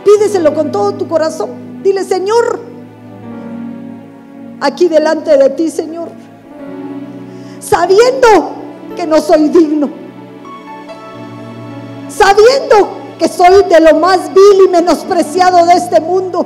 [0.03, 1.81] Pídeselo con todo tu corazón.
[1.83, 2.59] Dile, Señor,
[4.59, 6.09] aquí delante de ti, Señor,
[7.59, 8.27] sabiendo
[8.95, 9.89] que no soy digno,
[12.09, 16.45] sabiendo que soy de lo más vil y menospreciado de este mundo,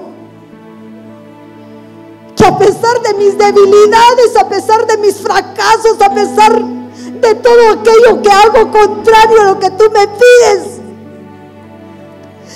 [2.46, 8.22] a pesar de mis debilidades, a pesar de mis fracasos, a pesar de todo aquello
[8.22, 10.80] que hago contrario a lo que tú me pides,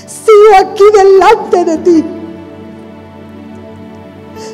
[0.06, 2.06] sigo aquí delante de ti,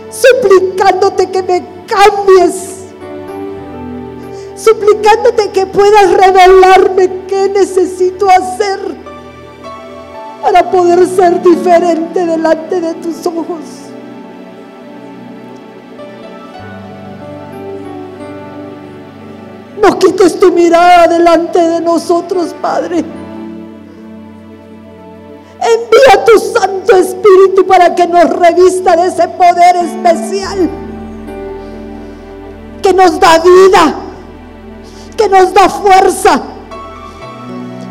[0.09, 2.85] suplicándote que me cambies,
[4.55, 8.79] suplicándote que puedas revelarme qué necesito hacer
[10.41, 13.84] para poder ser diferente delante de tus ojos.
[19.81, 23.03] No quites tu mirada delante de nosotros, Padre.
[25.59, 30.69] Envía tu Santo Espíritu para que nos revista de ese poder especial
[32.85, 33.95] que nos da vida,
[35.17, 36.39] que nos da fuerza,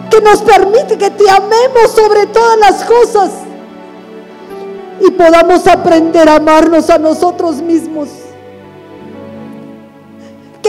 [0.09, 3.31] que nos permite que te amemos sobre todas las cosas
[5.01, 8.09] y podamos aprender a amarnos a nosotros mismos.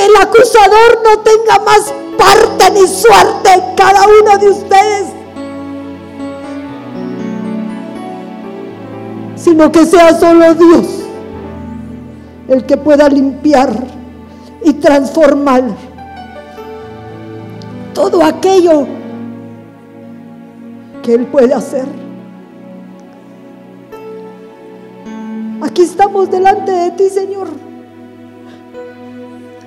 [0.06, 5.16] El acusador no tenga más parte ni suerte en cada uno de ustedes
[9.46, 10.88] sino que sea solo Dios
[12.48, 13.72] el que pueda limpiar
[14.64, 15.64] y transformar
[17.94, 18.88] todo aquello
[21.04, 21.86] que Él puede hacer.
[25.62, 27.65] Aquí estamos delante de ti, Señor.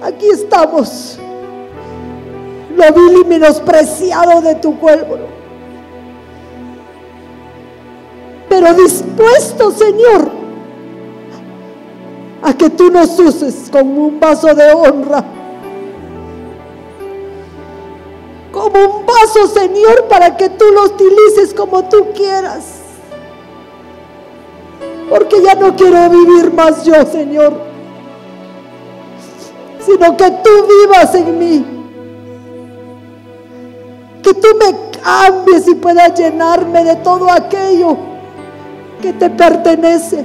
[0.03, 1.19] Aquí estamos,
[2.77, 5.39] lo vil y menospreciado de tu pueblo.
[8.49, 10.31] pero dispuesto, Señor,
[12.43, 15.25] a que tú nos uses como un vaso de honra.
[18.51, 22.81] Como un vaso, Señor, para que tú lo utilices como tú quieras.
[25.11, 27.53] Porque ya no quiero vivir más yo, Señor,
[29.89, 31.65] sino que tú vivas en mí.
[34.23, 37.97] Que tú me cambies y puedas llenarme de todo aquello
[39.01, 40.25] que te pertenece.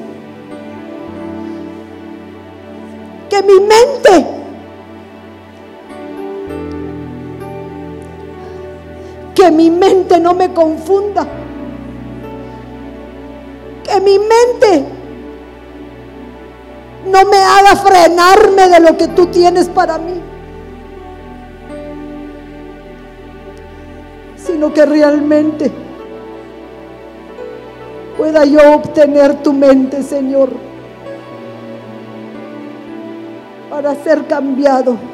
[3.30, 4.44] Que mi mente
[9.34, 11.26] que mi mente no me confunda.
[13.84, 15.03] Que mi mente
[17.06, 20.22] no me haga frenarme de lo que tú tienes para mí.
[24.38, 25.72] Sino que realmente
[28.18, 30.50] pueda yo obtener tu mente, Señor,
[33.70, 35.13] para ser cambiado